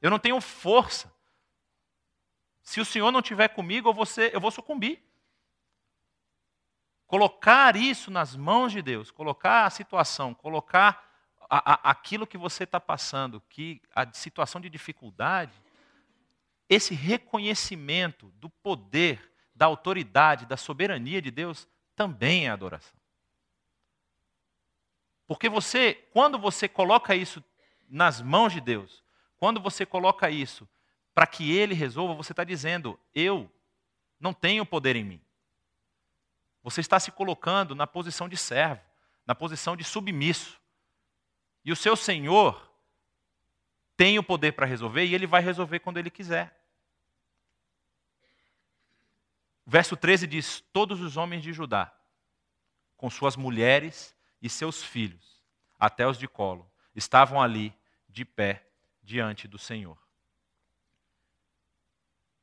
Eu 0.00 0.10
não 0.10 0.18
tenho 0.18 0.40
força. 0.40 1.14
Se 2.60 2.80
o 2.80 2.84
Senhor 2.84 3.12
não 3.12 3.20
estiver 3.20 3.48
comigo, 3.48 3.88
eu 3.88 3.94
vou, 3.94 4.06
ser, 4.06 4.34
eu 4.34 4.40
vou 4.40 4.50
sucumbir. 4.50 5.00
Colocar 7.06 7.76
isso 7.76 8.10
nas 8.10 8.34
mãos 8.34 8.72
de 8.72 8.82
Deus, 8.82 9.12
colocar 9.12 9.64
a 9.64 9.70
situação, 9.70 10.34
colocar 10.34 11.11
a, 11.54 11.74
a, 11.74 11.90
aquilo 11.90 12.26
que 12.26 12.38
você 12.38 12.64
está 12.64 12.80
passando, 12.80 13.42
que 13.50 13.82
a 13.94 14.10
situação 14.14 14.58
de 14.58 14.70
dificuldade, 14.70 15.52
esse 16.66 16.94
reconhecimento 16.94 18.32
do 18.36 18.48
poder, 18.48 19.30
da 19.54 19.66
autoridade, 19.66 20.46
da 20.46 20.56
soberania 20.56 21.20
de 21.20 21.30
Deus, 21.30 21.68
também 21.94 22.46
é 22.46 22.50
adoração. 22.50 22.98
Porque 25.26 25.50
você, 25.50 25.92
quando 26.10 26.38
você 26.38 26.66
coloca 26.66 27.14
isso 27.14 27.44
nas 27.86 28.22
mãos 28.22 28.54
de 28.54 28.60
Deus, 28.60 29.04
quando 29.36 29.60
você 29.60 29.84
coloca 29.84 30.30
isso 30.30 30.66
para 31.14 31.26
que 31.26 31.52
ele 31.54 31.74
resolva, 31.74 32.14
você 32.14 32.32
está 32.32 32.44
dizendo: 32.44 32.98
eu 33.14 33.52
não 34.18 34.32
tenho 34.32 34.64
poder 34.64 34.96
em 34.96 35.04
mim. 35.04 35.20
Você 36.62 36.80
está 36.80 36.98
se 36.98 37.12
colocando 37.12 37.74
na 37.74 37.86
posição 37.86 38.26
de 38.26 38.38
servo, 38.38 38.80
na 39.26 39.34
posição 39.34 39.76
de 39.76 39.84
submisso. 39.84 40.61
E 41.64 41.70
o 41.70 41.76
seu 41.76 41.96
Senhor 41.96 42.70
tem 43.96 44.18
o 44.18 44.22
poder 44.22 44.52
para 44.52 44.66
resolver 44.66 45.04
e 45.04 45.14
ele 45.14 45.26
vai 45.26 45.42
resolver 45.42 45.78
quando 45.78 45.98
ele 45.98 46.10
quiser. 46.10 46.62
verso 49.66 49.96
13 49.96 50.26
diz: 50.26 50.60
Todos 50.72 51.00
os 51.00 51.16
homens 51.16 51.42
de 51.42 51.52
Judá, 51.52 51.94
com 52.96 53.08
suas 53.08 53.36
mulheres 53.36 54.14
e 54.40 54.48
seus 54.48 54.82
filhos, 54.82 55.42
até 55.78 56.06
os 56.06 56.18
de 56.18 56.28
colo, 56.28 56.70
estavam 56.94 57.40
ali 57.40 57.72
de 58.08 58.24
pé 58.24 58.66
diante 59.02 59.48
do 59.48 59.58
Senhor. 59.58 59.98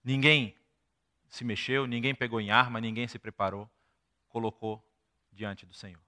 Ninguém 0.03 0.55
se 1.29 1.43
mexeu, 1.43 1.85
ninguém 1.85 2.15
pegou 2.15 2.41
em 2.41 2.49
arma, 2.49 2.81
ninguém 2.81 3.07
se 3.07 3.19
preparou, 3.19 3.69
colocou 4.29 4.83
diante 5.31 5.65
do 5.65 5.73
Senhor. 5.73 6.01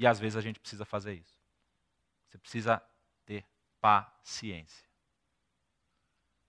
E 0.00 0.06
às 0.06 0.18
vezes 0.18 0.34
a 0.34 0.40
gente 0.40 0.58
precisa 0.58 0.86
fazer 0.86 1.12
isso. 1.12 1.38
Você 2.26 2.38
precisa 2.38 2.82
ter 3.26 3.44
paciência. 3.82 4.88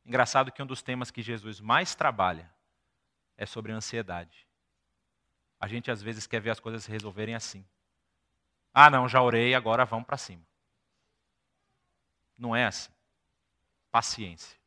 Engraçado 0.05 0.53
que 0.53 0.63
um 0.63 0.65
dos 0.65 0.81
temas 0.81 1.11
que 1.11 1.21
Jesus 1.21 1.59
mais 1.59 1.93
trabalha 1.93 2.49
é 3.35 3.45
sobre 3.45 3.73
ansiedade. 3.73 4.47
A 5.59 5.67
gente 5.67 5.91
às 5.91 6.01
vezes 6.01 6.25
quer 6.25 6.39
ver 6.39 6.51
as 6.51 6.61
coisas 6.61 6.85
se 6.85 6.89
resolverem 6.89 7.35
assim. 7.35 7.65
Ah, 8.73 8.89
não, 8.89 9.09
já 9.09 9.21
orei, 9.21 9.53
agora 9.53 9.83
vamos 9.83 10.05
para 10.05 10.15
cima. 10.15 10.47
Não 12.37 12.55
é 12.55 12.63
assim. 12.63 12.93
Paciência. 13.91 14.57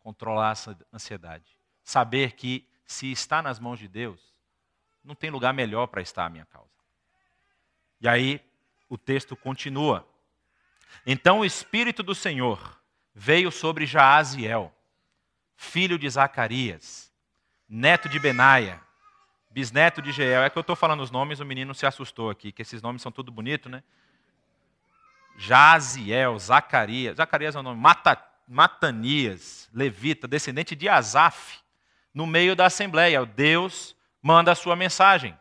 Controlar 0.00 0.52
essa 0.52 0.78
ansiedade. 0.92 1.56
Saber 1.82 2.32
que 2.32 2.68
se 2.84 3.10
está 3.10 3.40
nas 3.40 3.58
mãos 3.58 3.78
de 3.78 3.88
Deus, 3.88 4.20
não 5.02 5.14
tem 5.14 5.30
lugar 5.30 5.54
melhor 5.54 5.86
para 5.86 6.02
estar 6.02 6.26
a 6.26 6.28
minha 6.28 6.44
causa. 6.44 6.79
E 8.00 8.08
aí 8.08 8.40
o 8.88 8.96
texto 8.96 9.36
continua. 9.36 10.06
Então 11.06 11.40
o 11.40 11.44
Espírito 11.44 12.02
do 12.02 12.14
Senhor 12.14 12.80
veio 13.14 13.50
sobre 13.50 13.86
Jaaziel, 13.86 14.74
filho 15.56 15.98
de 15.98 16.08
Zacarias, 16.08 17.12
neto 17.68 18.08
de 18.08 18.18
Benaia, 18.18 18.80
bisneto 19.50 20.00
de 20.00 20.12
Jeel. 20.12 20.42
É 20.42 20.50
que 20.50 20.58
eu 20.58 20.62
estou 20.62 20.76
falando 20.76 21.02
os 21.02 21.10
nomes, 21.10 21.40
o 21.40 21.44
menino 21.44 21.74
se 21.74 21.86
assustou 21.86 22.30
aqui, 22.30 22.52
que 22.52 22.62
esses 22.62 22.80
nomes 22.80 23.02
são 23.02 23.12
tudo 23.12 23.30
bonito, 23.30 23.68
né? 23.68 23.82
Jaziel, 25.36 26.38
Zacarias, 26.38 27.16
Zacarias 27.16 27.56
é 27.56 27.58
o 27.58 27.62
nome, 27.62 27.80
Mata, 27.80 28.22
Matanias, 28.46 29.70
levita, 29.72 30.28
descendente 30.28 30.74
de 30.74 30.88
Asaf, 30.88 31.58
no 32.12 32.26
meio 32.26 32.54
da 32.54 32.66
assembleia. 32.66 33.24
Deus 33.24 33.96
manda 34.20 34.52
a 34.52 34.56
sua 34.56 34.76
mensagem. 34.76 35.38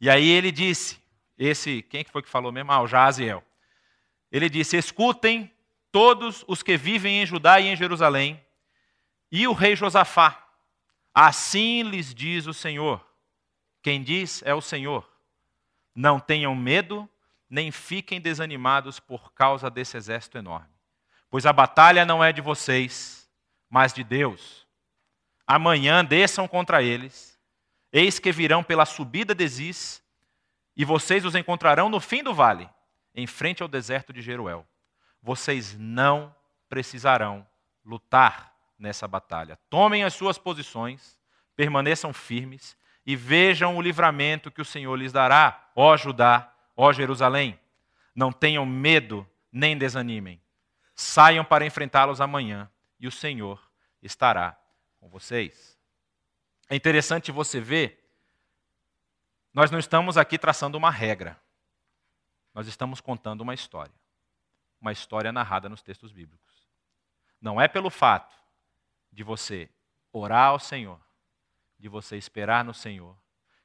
E 0.00 0.08
aí 0.08 0.28
ele 0.28 0.52
disse, 0.52 1.01
esse, 1.38 1.82
quem 1.82 2.04
foi 2.04 2.22
que 2.22 2.28
falou 2.28 2.52
mesmo? 2.52 2.72
Ah, 2.72 2.80
o 2.80 2.86
Jaziel. 2.86 3.42
Ele 4.30 4.48
disse: 4.48 4.76
Escutem 4.76 5.52
todos 5.90 6.44
os 6.48 6.62
que 6.62 6.76
vivem 6.76 7.22
em 7.22 7.26
Judá 7.26 7.60
e 7.60 7.66
em 7.66 7.76
Jerusalém, 7.76 8.42
e 9.30 9.46
o 9.46 9.52
rei 9.52 9.76
Josafá. 9.76 10.38
Assim 11.14 11.82
lhes 11.82 12.14
diz 12.14 12.46
o 12.46 12.54
Senhor. 12.54 13.04
Quem 13.82 14.02
diz 14.02 14.42
é 14.44 14.54
o 14.54 14.60
Senhor. 14.60 15.06
Não 15.94 16.18
tenham 16.18 16.54
medo, 16.54 17.08
nem 17.50 17.70
fiquem 17.70 18.20
desanimados 18.20 18.98
por 18.98 19.32
causa 19.34 19.70
desse 19.70 19.96
exército 19.96 20.38
enorme. 20.38 20.72
Pois 21.28 21.44
a 21.44 21.52
batalha 21.52 22.04
não 22.04 22.24
é 22.24 22.32
de 22.32 22.40
vocês, 22.40 23.28
mas 23.68 23.92
de 23.92 24.02
Deus. 24.02 24.66
Amanhã 25.46 26.04
desçam 26.04 26.48
contra 26.48 26.82
eles, 26.82 27.38
eis 27.92 28.18
que 28.18 28.32
virão 28.32 28.62
pela 28.62 28.86
subida 28.86 29.34
de 29.34 29.46
Ziz, 29.46 30.01
e 30.76 30.84
vocês 30.84 31.24
os 31.24 31.34
encontrarão 31.34 31.88
no 31.88 32.00
fim 32.00 32.22
do 32.22 32.34
vale, 32.34 32.68
em 33.14 33.26
frente 33.26 33.62
ao 33.62 33.68
deserto 33.68 34.12
de 34.12 34.22
Jeruel. 34.22 34.66
Vocês 35.22 35.76
não 35.78 36.34
precisarão 36.68 37.46
lutar 37.84 38.54
nessa 38.78 39.06
batalha. 39.06 39.58
Tomem 39.68 40.04
as 40.04 40.14
suas 40.14 40.38
posições, 40.38 41.18
permaneçam 41.54 42.12
firmes 42.12 42.76
e 43.04 43.14
vejam 43.14 43.76
o 43.76 43.82
livramento 43.82 44.50
que 44.50 44.60
o 44.60 44.64
Senhor 44.64 44.96
lhes 44.96 45.12
dará, 45.12 45.70
ó 45.76 45.96
Judá 45.96 46.52
Ó 46.76 46.92
Jerusalém, 46.92 47.58
não 48.14 48.32
tenham 48.32 48.64
medo 48.64 49.28
nem 49.50 49.76
desanimem. 49.76 50.40
Saiam 50.94 51.44
para 51.44 51.66
enfrentá-los 51.66 52.20
amanhã 52.20 52.70
e 52.98 53.06
o 53.06 53.12
Senhor 53.12 53.60
estará 54.02 54.58
com 54.98 55.08
vocês. 55.08 55.78
É 56.68 56.76
interessante 56.76 57.30
você 57.30 57.60
ver, 57.60 58.01
nós 59.52 59.70
não 59.70 59.78
estamos 59.78 60.16
aqui 60.16 60.38
traçando 60.38 60.78
uma 60.78 60.90
regra. 60.90 61.38
Nós 62.54 62.66
estamos 62.66 63.00
contando 63.00 63.42
uma 63.42 63.54
história. 63.54 63.94
Uma 64.80 64.92
história 64.92 65.30
narrada 65.30 65.68
nos 65.68 65.82
textos 65.82 66.10
bíblicos. 66.10 66.66
Não 67.40 67.60
é 67.60 67.68
pelo 67.68 67.90
fato 67.90 68.34
de 69.10 69.22
você 69.22 69.68
orar 70.12 70.48
ao 70.48 70.58
Senhor, 70.58 70.98
de 71.78 71.88
você 71.88 72.16
esperar 72.16 72.64
no 72.64 72.72
Senhor, 72.72 73.16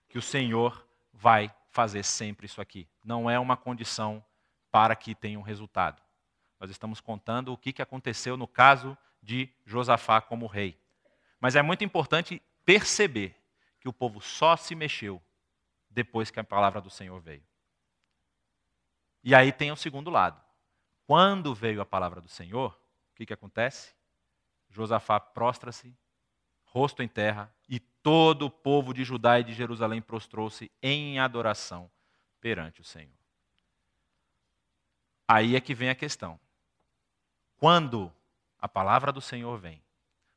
que 0.10 0.17
o 0.17 0.21
Senhor 0.21 0.86
vai 1.13 1.54
fazer 1.69 2.04
sempre 2.04 2.45
isso 2.45 2.62
aqui. 2.62 2.88
Não 3.04 3.30
é 3.30 3.39
uma 3.39 3.56
condição 3.56 4.23
para 4.71 4.95
que 4.95 5.15
tenha 5.15 5.39
um 5.39 5.43
resultado. 5.43 6.02
Nós 6.60 6.69
estamos 6.69 7.00
contando 7.00 7.54
o 7.54 7.58
que 7.58 7.82
aconteceu 7.82 8.36
no 8.36 8.47
caso 8.47 8.97
de 9.21 9.50
Josafá 9.65 10.19
como 10.19 10.47
rei. 10.47 10.80
Mas 11.39 11.56
é 11.56 11.62
muito 11.62 11.84
importante 11.84 12.41
perceber 12.65 13.36
que 13.80 13.88
o 13.88 13.93
povo 13.93 14.19
só 14.19 14.56
se 14.58 14.76
mexeu 14.76 15.21
depois 15.97 16.29
que 16.29 16.39
a 16.39 16.43
palavra 16.43 16.79
do 16.79 16.91
Senhor 16.91 17.19
veio. 17.19 17.43
E 19.23 19.33
aí 19.33 19.51
tem 19.51 19.71
o 19.71 19.75
segundo 19.75 20.12
lado. 20.12 20.39
Quando 21.07 21.55
veio 21.55 21.81
a 21.81 21.86
palavra 21.88 22.21
do 22.21 22.29
Senhor, 22.29 22.71
o 23.12 23.15
que, 23.15 23.25
que 23.25 23.33
acontece? 23.33 23.95
Josafá 24.69 25.19
prostra-se, 25.19 25.97
rosto 26.65 27.01
em 27.01 27.07
terra, 27.07 27.51
e 27.67 27.79
todo 27.79 28.45
o 28.45 28.51
povo 28.51 28.93
de 28.93 29.03
Judá 29.03 29.39
e 29.39 29.43
de 29.43 29.55
Jerusalém 29.55 29.99
prostrou-se 29.99 30.71
em 30.83 31.17
adoração 31.17 31.89
perante 32.39 32.79
o 32.79 32.83
Senhor. 32.83 33.17
Aí 35.27 35.55
é 35.55 35.60
que 35.60 35.73
vem 35.73 35.89
a 35.89 35.95
questão. 35.95 36.39
Quando 37.57 38.13
a 38.60 38.69
palavra 38.69 39.12
do 39.12 39.19
Senhor 39.19 39.57
vem, 39.57 39.83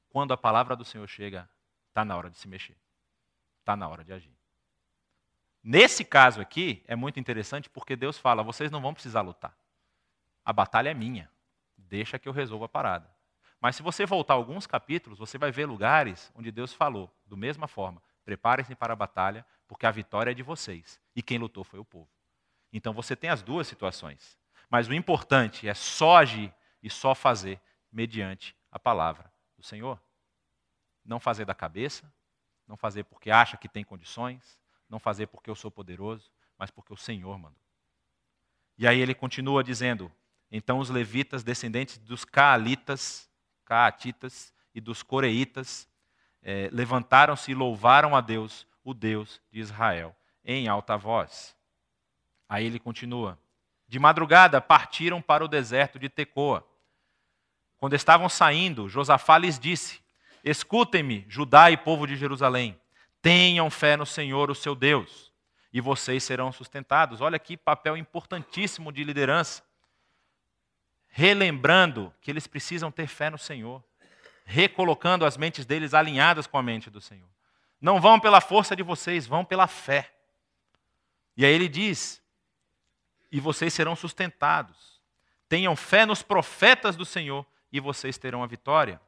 quando 0.08 0.32
a 0.32 0.38
palavra 0.38 0.74
do 0.74 0.86
Senhor 0.86 1.06
chega, 1.06 1.46
está 1.88 2.02
na 2.02 2.16
hora 2.16 2.30
de 2.30 2.38
se 2.38 2.48
mexer, 2.48 2.78
está 3.58 3.76
na 3.76 3.86
hora 3.86 4.02
de 4.02 4.14
agir. 4.14 4.39
Nesse 5.62 6.04
caso 6.04 6.40
aqui, 6.40 6.82
é 6.86 6.96
muito 6.96 7.20
interessante 7.20 7.68
porque 7.68 7.94
Deus 7.94 8.18
fala: 8.18 8.42
vocês 8.42 8.70
não 8.70 8.80
vão 8.80 8.94
precisar 8.94 9.20
lutar. 9.20 9.54
A 10.44 10.52
batalha 10.52 10.90
é 10.90 10.94
minha. 10.94 11.30
Deixa 11.76 12.18
que 12.18 12.28
eu 12.28 12.32
resolva 12.32 12.64
a 12.64 12.68
parada. 12.68 13.10
Mas 13.60 13.76
se 13.76 13.82
você 13.82 14.06
voltar 14.06 14.34
alguns 14.34 14.66
capítulos, 14.66 15.18
você 15.18 15.36
vai 15.36 15.52
ver 15.52 15.66
lugares 15.66 16.32
onde 16.34 16.50
Deus 16.50 16.72
falou, 16.72 17.14
da 17.26 17.36
mesma 17.36 17.68
forma: 17.68 18.02
preparem-se 18.24 18.74
para 18.74 18.94
a 18.94 18.96
batalha, 18.96 19.44
porque 19.68 19.86
a 19.86 19.90
vitória 19.90 20.30
é 20.30 20.34
de 20.34 20.42
vocês. 20.42 20.98
E 21.14 21.22
quem 21.22 21.38
lutou 21.38 21.62
foi 21.62 21.78
o 21.78 21.84
povo. 21.84 22.08
Então 22.72 22.94
você 22.94 23.14
tem 23.14 23.28
as 23.28 23.42
duas 23.42 23.66
situações. 23.66 24.38
Mas 24.68 24.88
o 24.88 24.94
importante 24.94 25.68
é 25.68 25.74
só 25.74 26.18
agir 26.18 26.54
e 26.82 26.88
só 26.88 27.14
fazer 27.14 27.60
mediante 27.92 28.56
a 28.70 28.78
palavra 28.78 29.30
do 29.56 29.64
Senhor. 29.64 30.00
Não 31.04 31.18
fazer 31.18 31.44
da 31.44 31.54
cabeça, 31.54 32.10
não 32.66 32.76
fazer 32.76 33.04
porque 33.04 33.30
acha 33.30 33.56
que 33.56 33.68
tem 33.68 33.82
condições, 33.82 34.59
não 34.90 34.98
fazer 34.98 35.28
porque 35.28 35.48
eu 35.48 35.54
sou 35.54 35.70
poderoso, 35.70 36.30
mas 36.58 36.70
porque 36.70 36.92
o 36.92 36.96
Senhor 36.96 37.38
mandou. 37.38 37.56
E 38.76 38.86
aí 38.86 38.98
ele 38.98 39.14
continua 39.14 39.62
dizendo: 39.62 40.12
então 40.50 40.78
os 40.80 40.90
levitas, 40.90 41.44
descendentes 41.44 41.96
dos 41.98 42.24
caalitas, 42.24 43.30
caatitas 43.64 44.52
e 44.74 44.80
dos 44.80 45.02
coreitas, 45.02 45.88
eh, 46.42 46.68
levantaram-se 46.72 47.52
e 47.52 47.54
louvaram 47.54 48.16
a 48.16 48.20
Deus, 48.20 48.66
o 48.82 48.92
Deus 48.92 49.40
de 49.50 49.60
Israel, 49.60 50.14
em 50.44 50.66
alta 50.66 50.96
voz. 50.96 51.56
Aí 52.48 52.66
ele 52.66 52.80
continua: 52.80 53.38
de 53.86 53.98
madrugada 53.98 54.60
partiram 54.60 55.22
para 55.22 55.44
o 55.44 55.48
deserto 55.48 55.98
de 55.98 56.08
Tecoa. 56.08 56.66
Quando 57.76 57.94
estavam 57.94 58.28
saindo, 58.28 58.88
Josafá 58.88 59.38
lhes 59.38 59.58
disse: 59.58 60.00
Escutem-me, 60.42 61.24
Judá 61.28 61.70
e 61.70 61.76
povo 61.76 62.06
de 62.06 62.16
Jerusalém. 62.16 62.78
Tenham 63.22 63.70
fé 63.70 63.96
no 63.96 64.06
Senhor, 64.06 64.50
o 64.50 64.54
seu 64.54 64.74
Deus, 64.74 65.32
e 65.72 65.80
vocês 65.80 66.24
serão 66.24 66.52
sustentados. 66.52 67.20
Olha 67.20 67.38
que 67.38 67.56
papel 67.56 67.96
importantíssimo 67.96 68.92
de 68.92 69.04
liderança. 69.04 69.62
Relembrando 71.08 72.14
que 72.20 72.30
eles 72.30 72.46
precisam 72.46 72.90
ter 72.90 73.06
fé 73.06 73.30
no 73.30 73.38
Senhor, 73.38 73.84
recolocando 74.44 75.24
as 75.24 75.36
mentes 75.36 75.66
deles 75.66 75.92
alinhadas 75.92 76.46
com 76.46 76.56
a 76.56 76.62
mente 76.62 76.88
do 76.88 77.00
Senhor. 77.00 77.28
Não 77.80 78.00
vão 78.00 78.20
pela 78.20 78.40
força 78.40 78.76
de 78.76 78.82
vocês, 78.82 79.26
vão 79.26 79.44
pela 79.44 79.66
fé. 79.66 80.12
E 81.36 81.44
aí 81.44 81.52
ele 81.52 81.68
diz: 81.68 82.22
e 83.30 83.38
vocês 83.38 83.72
serão 83.72 83.94
sustentados. 83.94 85.00
Tenham 85.48 85.76
fé 85.76 86.04
nos 86.04 86.22
profetas 86.22 86.96
do 86.96 87.04
Senhor 87.04 87.46
e 87.72 87.80
vocês 87.80 88.18
terão 88.18 88.42
a 88.42 88.46
vitória. 88.46 89.00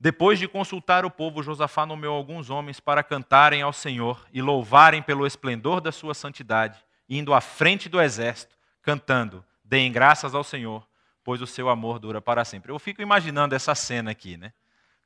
Depois 0.00 0.38
de 0.38 0.46
consultar 0.46 1.04
o 1.04 1.10
povo, 1.10 1.42
Josafá 1.42 1.84
nomeou 1.84 2.16
alguns 2.16 2.50
homens 2.50 2.78
para 2.78 3.02
cantarem 3.02 3.62
ao 3.62 3.72
Senhor 3.72 4.24
e 4.32 4.40
louvarem 4.40 5.02
pelo 5.02 5.26
esplendor 5.26 5.80
da 5.80 5.90
sua 5.90 6.14
santidade, 6.14 6.78
indo 7.08 7.34
à 7.34 7.40
frente 7.40 7.88
do 7.88 8.00
exército, 8.00 8.56
cantando: 8.80 9.44
Deem 9.64 9.90
graças 9.90 10.36
ao 10.36 10.44
Senhor, 10.44 10.86
pois 11.24 11.42
o 11.42 11.46
seu 11.46 11.68
amor 11.68 11.98
dura 11.98 12.20
para 12.20 12.44
sempre. 12.44 12.70
Eu 12.70 12.78
fico 12.78 13.02
imaginando 13.02 13.56
essa 13.56 13.74
cena 13.74 14.12
aqui, 14.12 14.36
né? 14.36 14.52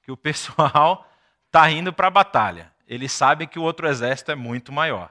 Que 0.03 0.13
o 0.13 0.17
pessoal 0.17 1.11
está 1.47 1.69
indo 1.73 1.93
para 1.93 2.09
a 2.09 2.11
batalha. 2.11 2.71
Eles 2.87 3.13
sabem 3.13 3.49
que 3.49 3.59
o 3.59 3.63
outro 3.63 3.89
exército 3.89 4.31
é 4.31 4.35
muito 4.35 4.71
maior. 4.71 5.11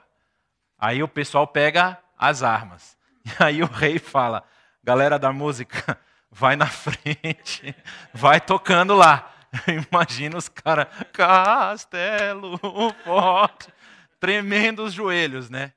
Aí 0.78 1.02
o 1.02 1.08
pessoal 1.08 1.48
pega 1.48 1.98
as 2.18 2.44
armas. 2.44 3.00
E 3.24 3.44
aí 3.44 3.62
o 3.62 3.68
rei 3.68 4.00
fala: 4.00 4.44
Galera 4.84 5.20
da 5.20 5.32
música, 5.32 5.98
vai 6.32 6.56
na 6.56 6.66
frente, 6.66 7.76
vai 8.14 8.42
tocando 8.42 8.96
lá. 8.96 9.32
Imagina 9.92 10.38
os 10.38 10.48
caras, 10.48 10.88
castelo 11.12 12.58
forte, 13.04 13.74
tremendo 14.20 14.84
os 14.84 14.94
joelhos, 14.94 15.50
né? 15.50 15.74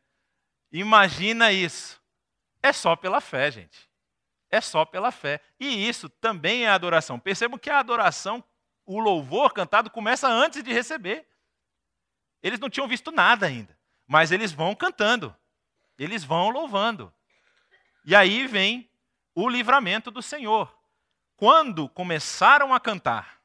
Imagina 0.73 1.53
isso. 1.53 2.01
É 2.63 2.73
só 2.73 2.97
pela 2.97 3.21
fé, 3.21 3.51
gente. 3.51 3.89
É 4.51 4.61
só 4.61 4.85
pela 4.85 5.11
fé. 5.11 5.41
E 5.59 5.89
isso 5.89 6.09
também 6.09 6.65
é 6.65 6.69
adoração. 6.69 7.19
Percebam 7.19 7.59
que 7.59 7.71
a 7.71 7.79
adoração, 7.79 8.43
o 8.87 9.01
louvor 9.01 9.53
cantado, 9.53 9.91
começa 9.91 10.29
antes 10.29 10.63
de 10.63 10.73
receber. 10.73 11.27
Eles 12.43 12.61
não 12.61 12.71
tinham 12.71 12.87
visto 12.87 13.11
nada 13.11 13.47
ainda, 13.47 13.77
mas 14.07 14.31
eles 14.31 14.53
vão 14.53 14.75
cantando, 14.75 15.35
eles 15.99 16.23
vão 16.23 16.51
louvando. 16.51 17.13
E 18.05 18.15
aí 18.15 18.47
vem 18.47 18.91
o 19.35 19.49
livramento 19.49 20.11
do 20.11 20.21
Senhor. 20.21 20.73
Quando 21.37 21.89
começaram 21.89 22.75
a 22.75 22.79
cantar, 22.79 23.41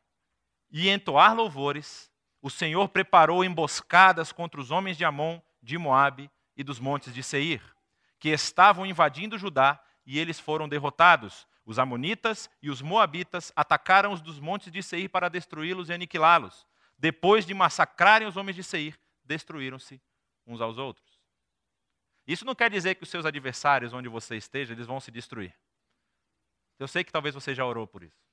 e 0.72 0.90
entoar 0.90 1.36
louvores, 1.36 2.12
o 2.42 2.50
Senhor 2.50 2.88
preparou 2.90 3.44
emboscadas 3.44 4.32
contra 4.32 4.62
os 4.62 4.72
homens 4.72 4.98
de 4.98 5.04
Amon, 5.04 5.40
de 5.62 5.78
Moabe 5.78 6.30
e 6.56 6.64
dos 6.64 6.80
montes 6.80 7.14
de 7.14 7.22
Seir, 7.22 7.62
que 8.20 8.30
estavam 8.30 8.86
invadindo 8.86 9.38
Judá, 9.38 9.82
e 10.06 10.18
eles 10.18 10.40
foram 10.40 10.68
derrotados. 10.68 11.48
Os 11.66 11.78
amonitas 11.78 12.50
e 12.62 12.70
os 12.70 12.82
moabitas 12.82 13.52
atacaram 13.56 14.12
os 14.12 14.22
dos 14.22 14.40
montes 14.40 14.72
de 14.72 14.82
Seir 14.82 15.10
para 15.10 15.30
destruí-los 15.30 15.90
e 15.90 15.94
aniquilá-los. 15.94 16.66
Depois 16.98 17.46
de 17.46 17.54
massacrarem 17.54 18.28
os 18.28 18.38
homens 18.38 18.56
de 18.56 18.64
Seir, 18.64 19.00
destruíram-se 19.24 20.02
uns 20.48 20.62
aos 20.62 20.78
outros. 20.78 21.20
Isso 22.28 22.46
não 22.46 22.56
quer 22.56 22.70
dizer 22.70 22.96
que 22.96 23.04
os 23.04 23.10
seus 23.10 23.26
adversários, 23.26 23.94
onde 23.94 24.08
você 24.08 24.36
esteja, 24.36 24.74
eles 24.74 24.88
vão 24.88 25.00
se 25.00 25.12
destruir. 25.12 25.56
Eu 26.78 26.88
sei 26.88 27.04
que 27.04 27.12
talvez 27.12 27.36
você 27.36 27.54
já 27.54 27.66
orou 27.66 27.86
por 27.86 28.04
isso. 28.04 28.29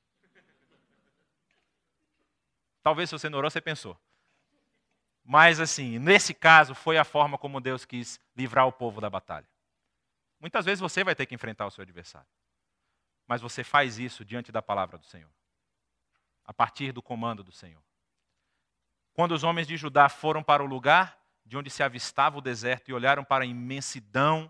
Talvez 2.86 3.10
se 3.10 3.18
você 3.18 3.28
não 3.28 3.38
orou, 3.38 3.50
você 3.50 3.60
pensou. 3.60 4.00
Mas, 5.24 5.58
assim, 5.58 5.98
nesse 5.98 6.32
caso, 6.32 6.72
foi 6.72 6.96
a 6.96 7.02
forma 7.02 7.36
como 7.36 7.60
Deus 7.60 7.84
quis 7.84 8.20
livrar 8.36 8.64
o 8.64 8.70
povo 8.70 9.00
da 9.00 9.10
batalha. 9.10 9.48
Muitas 10.38 10.64
vezes 10.64 10.78
você 10.78 11.02
vai 11.02 11.12
ter 11.12 11.26
que 11.26 11.34
enfrentar 11.34 11.66
o 11.66 11.70
seu 11.72 11.82
adversário. 11.82 12.28
Mas 13.26 13.40
você 13.40 13.64
faz 13.64 13.98
isso 13.98 14.24
diante 14.24 14.52
da 14.52 14.62
palavra 14.62 14.96
do 14.96 15.04
Senhor, 15.04 15.28
a 16.44 16.54
partir 16.54 16.92
do 16.92 17.02
comando 17.02 17.42
do 17.42 17.50
Senhor. 17.50 17.82
Quando 19.14 19.32
os 19.32 19.42
homens 19.42 19.66
de 19.66 19.76
Judá 19.76 20.08
foram 20.08 20.40
para 20.40 20.62
o 20.62 20.66
lugar 20.66 21.20
de 21.44 21.56
onde 21.56 21.70
se 21.70 21.82
avistava 21.82 22.38
o 22.38 22.40
deserto 22.40 22.88
e 22.88 22.94
olharam 22.94 23.24
para 23.24 23.42
a 23.42 23.48
imensidão, 23.48 24.48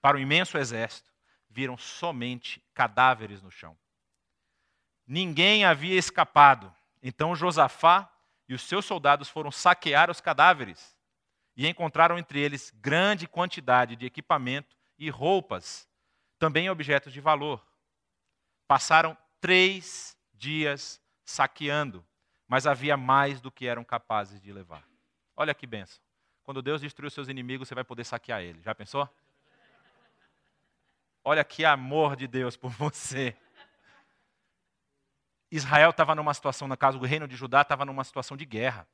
para 0.00 0.16
o 0.16 0.20
imenso 0.20 0.56
exército, 0.56 1.10
viram 1.50 1.76
somente 1.76 2.64
cadáveres 2.72 3.42
no 3.42 3.50
chão. 3.50 3.76
Ninguém 5.04 5.64
havia 5.64 5.98
escapado 5.98 6.72
então 7.02 7.34
Josafá 7.34 8.10
e 8.48 8.54
os 8.54 8.62
seus 8.62 8.84
soldados 8.84 9.28
foram 9.28 9.50
saquear 9.50 10.10
os 10.10 10.20
cadáveres 10.20 10.96
e 11.56 11.66
encontraram 11.66 12.18
entre 12.18 12.40
eles 12.40 12.70
grande 12.76 13.26
quantidade 13.26 13.96
de 13.96 14.06
equipamento 14.06 14.76
e 14.98 15.10
roupas, 15.10 15.88
também 16.38 16.70
objetos 16.70 17.12
de 17.12 17.20
valor. 17.20 17.64
Passaram 18.66 19.16
três 19.40 20.16
dias 20.32 21.00
saqueando, 21.24 22.04
mas 22.46 22.66
havia 22.66 22.96
mais 22.96 23.40
do 23.40 23.50
que 23.50 23.66
eram 23.66 23.84
capazes 23.84 24.40
de 24.40 24.52
levar. 24.52 24.86
Olha 25.36 25.54
que 25.54 25.66
benção. 25.66 26.00
Quando 26.44 26.62
Deus 26.62 26.80
destruir 26.80 27.08
os 27.08 27.14
seus 27.14 27.28
inimigos, 27.28 27.68
você 27.68 27.74
vai 27.74 27.84
poder 27.84 28.04
saquear 28.04 28.42
eles. 28.42 28.64
Já 28.64 28.74
pensou? 28.74 29.08
Olha 31.24 31.44
que 31.44 31.64
amor 31.64 32.16
de 32.16 32.26
Deus 32.26 32.56
por 32.56 32.70
você. 32.70 33.36
Israel 35.54 35.90
estava 35.90 36.14
numa 36.14 36.32
situação, 36.32 36.66
no 36.66 36.76
caso, 36.78 36.98
o 36.98 37.04
reino 37.04 37.28
de 37.28 37.36
Judá 37.36 37.60
estava 37.60 37.84
numa 37.84 38.02
situação 38.04 38.38
de 38.38 38.46
guerra. 38.46 38.88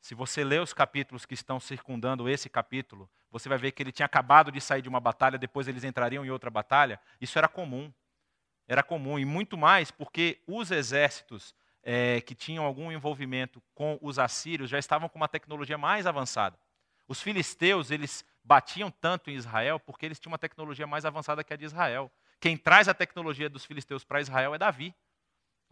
Se 0.00 0.14
você 0.14 0.44
ler 0.44 0.62
os 0.62 0.72
capítulos 0.72 1.26
que 1.26 1.34
estão 1.34 1.58
circundando 1.58 2.28
esse 2.28 2.48
capítulo, 2.48 3.10
você 3.32 3.48
vai 3.48 3.58
ver 3.58 3.72
que 3.72 3.82
ele 3.82 3.90
tinha 3.90 4.06
acabado 4.06 4.52
de 4.52 4.60
sair 4.60 4.80
de 4.80 4.88
uma 4.88 5.00
batalha, 5.00 5.36
depois 5.36 5.66
eles 5.66 5.82
entrariam 5.82 6.24
em 6.24 6.30
outra 6.30 6.50
batalha. 6.50 7.00
Isso 7.20 7.36
era 7.36 7.48
comum. 7.48 7.92
Era 8.68 8.80
comum, 8.80 9.18
e 9.18 9.24
muito 9.24 9.58
mais 9.58 9.90
porque 9.90 10.40
os 10.46 10.70
exércitos 10.70 11.52
é, 11.82 12.20
que 12.20 12.34
tinham 12.34 12.64
algum 12.64 12.92
envolvimento 12.92 13.60
com 13.74 13.98
os 14.00 14.18
assírios 14.18 14.70
já 14.70 14.78
estavam 14.78 15.08
com 15.08 15.18
uma 15.18 15.28
tecnologia 15.28 15.76
mais 15.76 16.06
avançada. 16.06 16.56
Os 17.08 17.20
filisteus, 17.20 17.90
eles 17.90 18.24
batiam 18.42 18.88
tanto 18.88 19.30
em 19.30 19.34
Israel 19.34 19.80
porque 19.80 20.06
eles 20.06 20.20
tinham 20.20 20.30
uma 20.32 20.38
tecnologia 20.38 20.86
mais 20.86 21.04
avançada 21.04 21.42
que 21.42 21.52
a 21.52 21.56
de 21.56 21.64
Israel. 21.64 22.10
Quem 22.38 22.56
traz 22.56 22.88
a 22.88 22.94
tecnologia 22.94 23.50
dos 23.50 23.64
filisteus 23.64 24.04
para 24.04 24.20
Israel 24.20 24.54
é 24.54 24.58
Davi. 24.58 24.94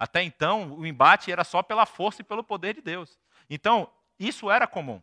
Até 0.03 0.21
então, 0.21 0.73
o 0.73 0.85
embate 0.85 1.31
era 1.31 1.45
só 1.45 1.63
pela 1.63 1.87
força 1.87 2.23
e 2.23 2.25
pelo 2.25 2.43
poder 2.43 2.75
de 2.75 2.81
Deus. 2.81 3.21
Então, 3.49 3.89
isso 4.19 4.51
era 4.51 4.67
comum. 4.67 5.01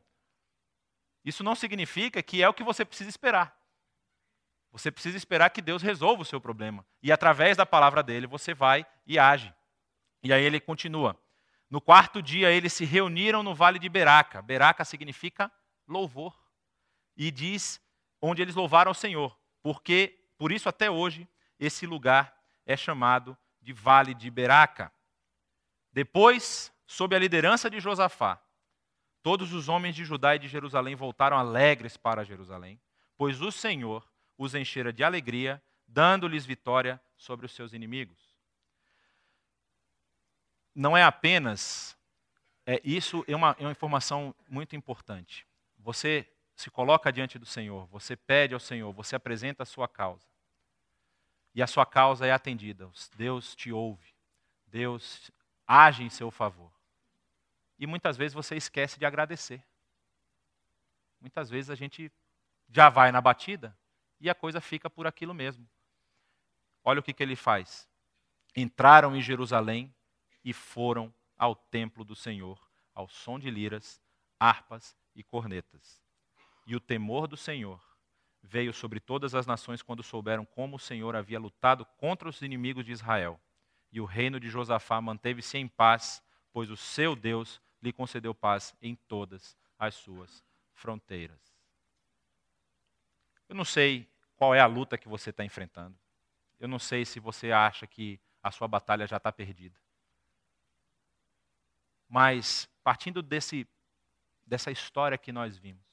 Isso 1.23 1.41
não 1.41 1.55
significa 1.55 2.21
que 2.21 2.43
é 2.43 2.49
o 2.49 2.53
que 2.53 2.65
você 2.65 2.83
precisa 2.83 3.09
esperar. 3.09 3.57
Você 4.73 4.91
precisa 4.91 5.15
esperar 5.15 5.51
que 5.51 5.61
Deus 5.61 5.81
resolva 5.81 6.23
o 6.23 6.25
seu 6.25 6.41
problema. 6.41 6.85
E 7.01 7.13
através 7.13 7.55
da 7.55 7.65
palavra 7.65 8.03
dele, 8.03 8.27
você 8.27 8.53
vai 8.53 8.85
e 9.07 9.17
age. 9.17 9.53
E 10.21 10.33
aí 10.33 10.43
ele 10.43 10.59
continua. 10.59 11.17
No 11.69 11.79
quarto 11.79 12.21
dia, 12.21 12.51
eles 12.51 12.73
se 12.73 12.83
reuniram 12.83 13.41
no 13.41 13.55
vale 13.55 13.79
de 13.79 13.87
Beraca. 13.87 14.41
Beraca 14.41 14.83
significa 14.83 15.49
louvor. 15.87 16.37
E 17.15 17.31
diz 17.31 17.79
onde 18.21 18.41
eles 18.41 18.53
louvaram 18.53 18.89
ao 18.89 18.93
Senhor. 18.95 19.39
Porque, 19.63 20.19
por 20.37 20.51
isso, 20.51 20.67
até 20.67 20.91
hoje, 20.91 21.25
esse 21.57 21.85
lugar 21.85 22.37
é 22.65 22.75
chamado 22.75 23.37
de 23.69 23.73
Vale 23.73 24.13
de 24.13 24.29
Beraca. 24.31 24.91
Depois, 25.91 26.71
sob 26.85 27.15
a 27.15 27.19
liderança 27.19 27.69
de 27.69 27.79
Josafá, 27.79 28.41
Todos 29.21 29.53
os 29.53 29.67
homens 29.67 29.95
de 29.95 30.05
Judá 30.05 30.35
e 30.35 30.39
de 30.39 30.47
Jerusalém 30.47 30.95
voltaram 30.95 31.37
alegres 31.37 31.97
para 31.97 32.23
Jerusalém, 32.23 32.79
pois 33.17 33.41
o 33.41 33.51
Senhor 33.51 34.09
os 34.37 34.55
enchera 34.55 34.93
de 34.93 35.03
alegria, 35.03 35.61
dando-lhes 35.85 36.45
vitória 36.45 37.01
sobre 37.17 37.45
os 37.45 37.51
seus 37.51 37.73
inimigos. 37.73 38.17
Não 40.73 40.95
é 40.95 41.03
apenas, 41.03 41.97
é, 42.65 42.79
isso 42.83 43.25
é 43.27 43.35
uma, 43.35 43.55
é 43.59 43.63
uma 43.63 43.71
informação 43.71 44.33
muito 44.47 44.75
importante. 44.75 45.45
Você 45.77 46.25
se 46.55 46.69
coloca 46.69 47.11
diante 47.11 47.37
do 47.37 47.45
Senhor, 47.45 47.85
você 47.87 48.15
pede 48.15 48.53
ao 48.53 48.59
Senhor, 48.59 48.93
você 48.93 49.17
apresenta 49.17 49.63
a 49.63 49.65
sua 49.65 49.87
causa. 49.87 50.25
E 51.53 51.61
a 51.61 51.67
sua 51.67 51.85
causa 51.85 52.25
é 52.25 52.31
atendida. 52.31 52.89
Deus 53.15 53.55
te 53.55 53.71
ouve. 53.71 54.13
Deus 54.67 55.31
age 55.67 56.03
em 56.03 56.09
seu 56.09 56.29
favor. 56.29 56.71
E 57.77 57.87
muitas 57.87 58.17
vezes 58.17 58.33
você 58.33 58.55
esquece 58.55 58.99
de 58.99 59.05
agradecer. 59.05 59.63
Muitas 61.19 61.49
vezes 61.49 61.69
a 61.69 61.75
gente 61.75 62.11
já 62.69 62.89
vai 62.89 63.11
na 63.11 63.21
batida 63.21 63.77
e 64.19 64.29
a 64.29 64.35
coisa 64.35 64.61
fica 64.61 64.89
por 64.89 65.07
aquilo 65.07 65.33
mesmo. 65.33 65.67
Olha 66.83 66.99
o 66.99 67.03
que, 67.03 67.13
que 67.13 67.23
ele 67.23 67.35
faz. 67.35 67.89
Entraram 68.55 69.15
em 69.15 69.21
Jerusalém 69.21 69.93
e 70.43 70.53
foram 70.53 71.13
ao 71.37 71.55
templo 71.55 72.03
do 72.03 72.15
Senhor, 72.15 72.59
ao 72.93 73.07
som 73.07 73.39
de 73.39 73.49
liras, 73.49 74.01
harpas 74.39 74.95
e 75.15 75.23
cornetas. 75.23 76.01
E 76.65 76.75
o 76.75 76.79
temor 76.79 77.27
do 77.27 77.37
Senhor 77.37 77.81
veio 78.41 78.73
sobre 78.73 78.99
todas 78.99 79.35
as 79.35 79.45
nações 79.45 79.81
quando 79.81 80.03
souberam 80.03 80.45
como 80.45 80.77
o 80.77 80.79
Senhor 80.79 81.15
havia 81.15 81.39
lutado 81.39 81.85
contra 81.97 82.27
os 82.27 82.41
inimigos 82.41 82.85
de 82.85 82.91
Israel. 82.91 83.39
E 83.91 83.99
o 83.99 84.05
reino 84.05 84.39
de 84.39 84.49
Josafá 84.49 85.01
manteve-se 85.01 85.57
em 85.57 85.67
paz, 85.67 86.23
pois 86.51 86.69
o 86.69 86.77
seu 86.77 87.15
Deus 87.15 87.61
lhe 87.81 87.91
concedeu 87.91 88.33
paz 88.33 88.75
em 88.81 88.95
todas 88.95 89.57
as 89.77 89.95
suas 89.95 90.43
fronteiras. 90.73 91.39
Eu 93.47 93.55
não 93.55 93.65
sei 93.65 94.07
qual 94.35 94.53
é 94.53 94.59
a 94.59 94.65
luta 94.65 94.97
que 94.97 95.07
você 95.07 95.31
está 95.31 95.43
enfrentando. 95.43 95.97
Eu 96.59 96.67
não 96.67 96.79
sei 96.79 97.05
se 97.05 97.19
você 97.19 97.51
acha 97.51 97.87
que 97.87 98.19
a 98.43 98.51
sua 98.51 98.67
batalha 98.67 99.07
já 99.07 99.17
está 99.17 99.31
perdida. 99.31 99.79
Mas, 102.07 102.69
partindo 102.83 103.21
desse, 103.21 103.67
dessa 104.45 104.71
história 104.71 105.17
que 105.17 105.31
nós 105.31 105.57
vimos, 105.57 105.83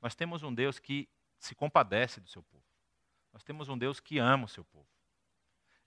nós 0.00 0.14
temos 0.14 0.42
um 0.42 0.52
Deus 0.52 0.78
que 0.78 1.08
se 1.42 1.56
compadece 1.56 2.20
do 2.20 2.28
seu 2.28 2.40
povo. 2.40 2.62
Nós 3.32 3.42
temos 3.42 3.68
um 3.68 3.76
Deus 3.76 3.98
que 3.98 4.18
ama 4.18 4.44
o 4.44 4.48
seu 4.48 4.64
povo. 4.64 4.86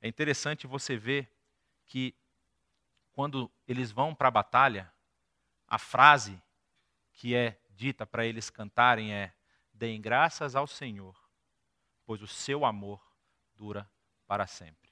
É 0.02 0.08
interessante 0.08 0.68
você 0.68 0.98
ver 0.98 1.32
que, 1.86 2.13
quando 3.13 3.50
eles 3.65 3.89
vão 3.89 4.13
para 4.13 4.28
a 4.28 4.32
batalha, 4.32 4.91
a 5.65 5.78
frase 5.78 6.41
que 7.13 7.34
é 7.34 7.58
dita 7.70 8.06
para 8.06 8.26
eles 8.26 8.50
cantarem 8.50 9.13
é: 9.13 9.34
Deem 9.74 10.02
graças 10.02 10.58
ao 10.58 10.68
Senhor, 10.68 11.18
pois 12.06 12.22
o 12.22 12.28
seu 12.28 12.65
amor 12.65 13.02
dura 13.56 13.89
para 14.28 14.46
sempre. 14.46 14.91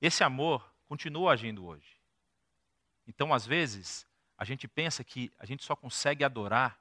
Esse 0.00 0.24
amor 0.24 0.68
continua 0.88 1.32
agindo 1.32 1.64
hoje. 1.64 1.96
Então, 3.06 3.32
às 3.32 3.46
vezes, 3.46 4.04
a 4.36 4.44
gente 4.44 4.66
pensa 4.66 5.04
que 5.04 5.32
a 5.38 5.46
gente 5.46 5.62
só 5.62 5.76
consegue 5.76 6.24
adorar 6.24 6.76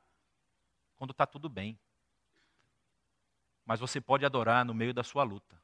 quando 0.98 1.12
está 1.12 1.28
tudo 1.28 1.48
bem. 1.48 1.80
Mas 3.66 3.80
você 3.80 4.02
pode 4.02 4.26
adorar 4.26 4.66
no 4.66 4.74
meio 4.74 4.94
da 4.94 5.04
sua 5.04 5.24
luta, 5.24 5.62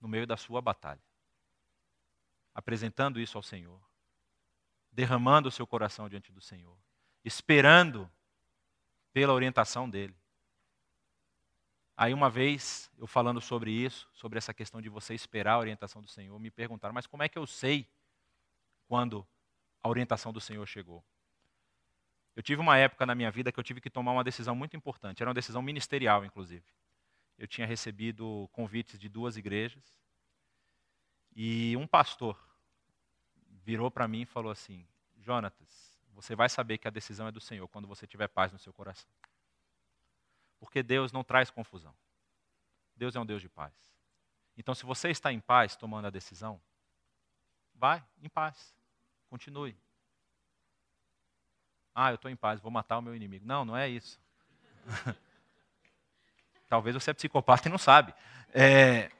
no 0.00 0.08
meio 0.08 0.26
da 0.26 0.36
sua 0.36 0.60
batalha, 0.60 1.02
apresentando 2.54 3.20
isso 3.20 3.36
ao 3.36 3.42
Senhor 3.42 3.80
derramando 4.96 5.50
o 5.50 5.52
seu 5.52 5.66
coração 5.66 6.08
diante 6.08 6.32
do 6.32 6.40
Senhor, 6.40 6.74
esperando 7.22 8.10
pela 9.12 9.34
orientação 9.34 9.90
dele. 9.90 10.16
Aí 11.94 12.14
uma 12.14 12.30
vez, 12.30 12.90
eu 12.96 13.06
falando 13.06 13.38
sobre 13.38 13.70
isso, 13.70 14.08
sobre 14.14 14.38
essa 14.38 14.54
questão 14.54 14.80
de 14.80 14.88
você 14.88 15.12
esperar 15.12 15.52
a 15.52 15.58
orientação 15.58 16.00
do 16.00 16.08
Senhor, 16.08 16.40
me 16.40 16.50
perguntaram, 16.50 16.94
mas 16.94 17.06
como 17.06 17.22
é 17.22 17.28
que 17.28 17.36
eu 17.36 17.46
sei 17.46 17.86
quando 18.88 19.26
a 19.82 19.88
orientação 19.90 20.32
do 20.32 20.40
Senhor 20.40 20.66
chegou? 20.66 21.04
Eu 22.34 22.42
tive 22.42 22.62
uma 22.62 22.78
época 22.78 23.04
na 23.04 23.14
minha 23.14 23.30
vida 23.30 23.52
que 23.52 23.60
eu 23.60 23.64
tive 23.64 23.82
que 23.82 23.90
tomar 23.90 24.12
uma 24.12 24.24
decisão 24.24 24.56
muito 24.56 24.78
importante, 24.78 25.22
era 25.22 25.28
uma 25.28 25.34
decisão 25.34 25.60
ministerial, 25.60 26.24
inclusive. 26.24 26.64
Eu 27.38 27.46
tinha 27.46 27.66
recebido 27.66 28.48
convites 28.52 28.98
de 28.98 29.08
duas 29.08 29.36
igrejas, 29.36 29.84
e 31.34 31.76
um 31.76 31.86
pastor 31.86 32.38
virou 33.62 33.90
para 33.90 34.08
mim 34.08 34.22
e 34.22 34.26
falou 34.26 34.50
assim: 34.50 34.88
Jonatas, 35.18 35.94
você 36.14 36.34
vai 36.34 36.48
saber 36.48 36.78
que 36.78 36.88
a 36.88 36.90
decisão 36.90 37.28
é 37.28 37.32
do 37.32 37.40
Senhor 37.40 37.68
quando 37.68 37.86
você 37.86 38.06
tiver 38.06 38.26
paz 38.26 38.50
no 38.52 38.58
seu 38.58 38.72
coração. 38.72 39.10
Porque 40.58 40.82
Deus 40.82 41.12
não 41.12 41.22
traz 41.22 41.50
confusão. 41.50 41.94
Deus 42.96 43.14
é 43.14 43.20
um 43.20 43.26
Deus 43.26 43.42
de 43.42 43.50
paz. 43.50 43.74
Então, 44.56 44.74
se 44.74 44.86
você 44.86 45.10
está 45.10 45.30
em 45.30 45.40
paz 45.40 45.76
tomando 45.76 46.06
a 46.06 46.10
decisão, 46.10 46.58
vai 47.74 48.02
em 48.22 48.28
paz. 48.30 48.74
Continue. 49.28 49.76
Ah, 51.94 52.10
eu 52.10 52.14
estou 52.14 52.30
em 52.30 52.36
paz, 52.36 52.60
vou 52.60 52.70
matar 52.70 52.96
o 52.96 53.02
meu 53.02 53.14
inimigo. 53.14 53.44
Não, 53.44 53.64
não 53.66 53.76
é 53.76 53.86
isso. 53.86 54.18
Talvez 56.68 56.94
você 56.94 57.10
é 57.10 57.14
psicopata 57.14 57.68
e 57.68 57.70
não 57.70 57.78
sabe. 57.78 58.14
É, 58.52 59.10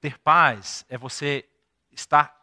ter 0.00 0.18
paz 0.18 0.84
é 0.88 0.96
você 0.96 1.48
estar 1.90 2.40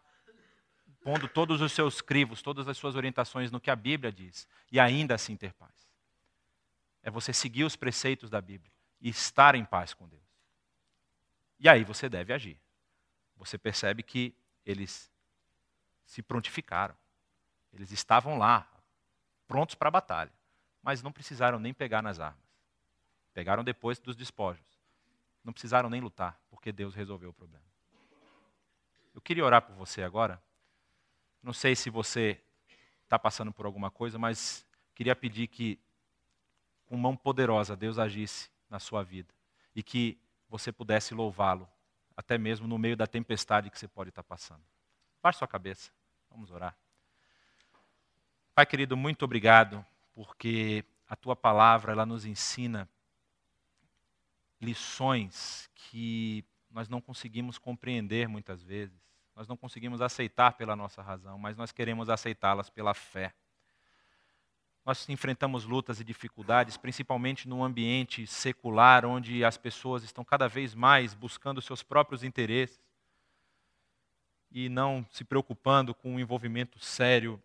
pondo 1.02 1.28
todos 1.28 1.62
os 1.62 1.72
seus 1.72 2.02
crivos, 2.02 2.42
todas 2.42 2.68
as 2.68 2.78
suas 2.78 2.96
orientações 2.96 3.50
no 3.50 3.62
que 3.62 3.72
a 3.72 3.76
Bíblia 3.76 4.12
diz, 4.12 4.48
e 4.72 4.80
ainda 4.80 5.16
assim 5.16 5.38
ter 5.38 5.54
paz. 5.54 5.88
É 7.02 7.10
você 7.10 7.32
seguir 7.32 7.64
os 7.64 7.76
preceitos 7.76 8.30
da 8.30 8.42
Bíblia 8.42 8.72
e 9.00 9.10
estar 9.10 9.56
em 9.56 9.64
paz 9.64 9.94
com 9.94 10.08
Deus. 10.08 10.22
E 11.60 11.70
aí 11.70 11.84
você 11.84 12.10
deve 12.10 12.34
agir. 12.34 12.60
Você 13.38 13.58
percebe 13.58 14.04
que 14.04 14.36
eles 14.66 15.10
se 16.06 16.22
prontificaram. 16.22 16.96
Eles 17.72 17.92
estavam 17.92 18.38
lá, 18.38 18.68
prontos 19.48 19.76
para 19.76 19.88
a 19.88 19.92
batalha, 19.92 20.32
mas 20.82 21.02
não 21.02 21.12
precisaram 21.12 21.60
nem 21.60 21.74
pegar 21.74 22.02
nas 22.02 22.20
armas. 22.20 22.47
Pegaram 23.38 23.64
depois 23.64 24.00
dos 24.00 24.16
despojos. 24.16 24.66
Não 25.44 25.54
precisaram 25.54 25.92
nem 25.92 26.02
lutar, 26.02 26.42
porque 26.50 26.72
Deus 26.72 26.96
resolveu 26.96 27.30
o 27.30 27.34
problema. 27.34 27.64
Eu 29.14 29.22
queria 29.22 29.46
orar 29.46 29.62
por 29.62 29.76
você 29.76 30.02
agora. 30.02 30.42
Não 31.44 31.54
sei 31.54 31.76
se 31.76 31.92
você 31.92 32.42
está 33.04 33.20
passando 33.20 33.52
por 33.54 33.68
alguma 33.68 33.92
coisa, 33.92 34.18
mas 34.18 34.66
queria 34.96 35.16
pedir 35.16 35.46
que, 35.50 35.80
com 36.88 36.98
mão 36.98 37.16
poderosa, 37.16 37.76
Deus 37.76 38.00
agisse 38.00 38.50
na 38.72 38.80
sua 38.80 39.04
vida 39.04 39.32
e 39.76 39.84
que 39.84 40.18
você 40.50 40.72
pudesse 40.72 41.14
louvá-lo, 41.14 41.70
até 42.16 42.40
mesmo 42.40 42.68
no 42.68 42.80
meio 42.80 42.98
da 42.98 43.06
tempestade 43.06 43.70
que 43.70 43.78
você 43.78 43.88
pode 43.88 44.10
estar 44.10 44.24
tá 44.24 44.28
passando. 44.28 44.64
Baixe 45.22 45.38
sua 45.38 45.48
cabeça, 45.48 45.92
vamos 46.32 46.50
orar. 46.50 46.76
Pai 48.56 48.66
querido, 48.66 48.98
muito 48.98 49.24
obrigado, 49.26 49.86
porque 50.16 50.84
a 51.08 51.16
tua 51.16 51.36
palavra 51.36 51.92
ela 51.92 52.04
nos 52.04 52.26
ensina 52.26 52.90
lições 54.60 55.70
que 55.76 56.44
nós 56.70 56.90
não 56.90 57.00
conseguimos 57.00 57.58
compreender 57.58 58.28
muitas 58.28 58.64
vezes 58.64 59.08
nós 59.38 59.48
não 59.48 59.56
conseguimos 59.56 60.02
aceitar 60.02 60.54
pela 60.54 60.76
nossa 60.76 61.00
razão, 61.00 61.38
mas 61.38 61.56
nós 61.56 61.72
queremos 61.72 62.10
aceitá-las 62.10 62.72
pela 62.72 62.96
fé. 62.96 63.34
nós 64.84 65.08
enfrentamos 65.10 65.64
lutas 65.66 66.00
e 66.00 66.04
dificuldades, 66.04 66.76
principalmente 66.76 67.48
no 67.48 67.64
ambiente 67.64 68.26
secular, 68.26 69.06
onde 69.06 69.44
as 69.44 69.58
pessoas 69.58 70.02
estão 70.02 70.24
cada 70.24 70.48
vez 70.48 70.74
mais 70.74 71.14
buscando 71.14 71.62
seus 71.62 71.84
próprios 71.84 72.24
interesses 72.24 72.80
e 74.50 74.70
não 74.70 75.06
se 75.12 75.24
preocupando 75.24 75.94
com 75.94 76.16
um 76.16 76.20
envolvimento 76.20 76.80
sério 76.80 77.40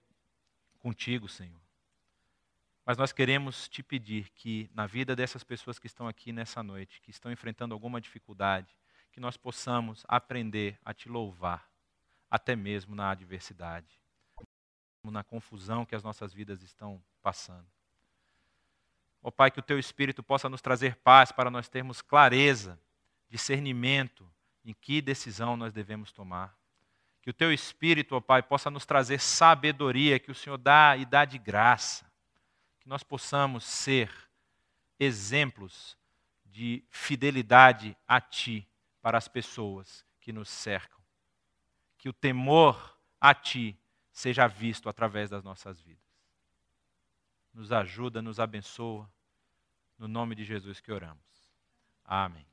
contigo, 0.78 1.28
Senhor. 1.28 1.61
Mas 2.92 2.98
nós 2.98 3.10
queremos 3.10 3.70
te 3.70 3.82
pedir 3.82 4.28
que, 4.34 4.68
na 4.74 4.86
vida 4.86 5.16
dessas 5.16 5.42
pessoas 5.42 5.78
que 5.78 5.86
estão 5.86 6.06
aqui 6.06 6.30
nessa 6.30 6.62
noite, 6.62 7.00
que 7.00 7.10
estão 7.10 7.32
enfrentando 7.32 7.72
alguma 7.72 7.98
dificuldade, 7.98 8.76
que 9.10 9.18
nós 9.18 9.34
possamos 9.34 10.04
aprender 10.06 10.78
a 10.84 10.92
te 10.92 11.08
louvar, 11.08 11.66
até 12.30 12.54
mesmo 12.54 12.94
na 12.94 13.08
adversidade, 13.08 13.98
na 15.02 15.24
confusão 15.24 15.86
que 15.86 15.94
as 15.94 16.02
nossas 16.02 16.34
vidas 16.34 16.62
estão 16.62 17.02
passando. 17.22 17.64
Ó 19.22 19.28
oh, 19.28 19.32
Pai, 19.32 19.50
que 19.50 19.60
o 19.60 19.62
teu 19.62 19.78
Espírito 19.78 20.22
possa 20.22 20.50
nos 20.50 20.60
trazer 20.60 20.96
paz 20.96 21.32
para 21.32 21.50
nós 21.50 21.70
termos 21.70 22.02
clareza, 22.02 22.78
discernimento 23.30 24.30
em 24.62 24.74
que 24.74 25.00
decisão 25.00 25.56
nós 25.56 25.72
devemos 25.72 26.12
tomar. 26.12 26.54
Que 27.22 27.30
o 27.30 27.32
teu 27.32 27.54
Espírito, 27.54 28.14
ó 28.14 28.18
oh, 28.18 28.20
Pai, 28.20 28.42
possa 28.42 28.70
nos 28.70 28.84
trazer 28.84 29.18
sabedoria 29.18 30.18
que 30.18 30.30
o 30.30 30.34
Senhor 30.34 30.58
dá 30.58 30.94
e 30.94 31.06
dá 31.06 31.24
de 31.24 31.38
graça. 31.38 32.11
Que 32.82 32.88
nós 32.88 33.02
possamos 33.02 33.64
ser 33.64 34.12
exemplos 34.98 35.96
de 36.44 36.84
fidelidade 36.90 37.96
a 38.06 38.20
Ti 38.20 38.68
para 39.00 39.16
as 39.16 39.28
pessoas 39.28 40.04
que 40.20 40.32
nos 40.32 40.48
cercam. 40.48 41.00
Que 41.96 42.08
o 42.08 42.12
temor 42.12 42.98
a 43.20 43.34
Ti 43.34 43.78
seja 44.10 44.46
visto 44.46 44.88
através 44.88 45.30
das 45.30 45.42
nossas 45.42 45.80
vidas 45.80 46.02
nos 47.52 47.70
ajuda, 47.70 48.22
nos 48.22 48.40
abençoa. 48.40 49.10
No 49.98 50.08
nome 50.08 50.34
de 50.34 50.44
Jesus 50.44 50.80
que 50.80 50.90
oramos. 50.90 51.22
Amém. 52.04 52.51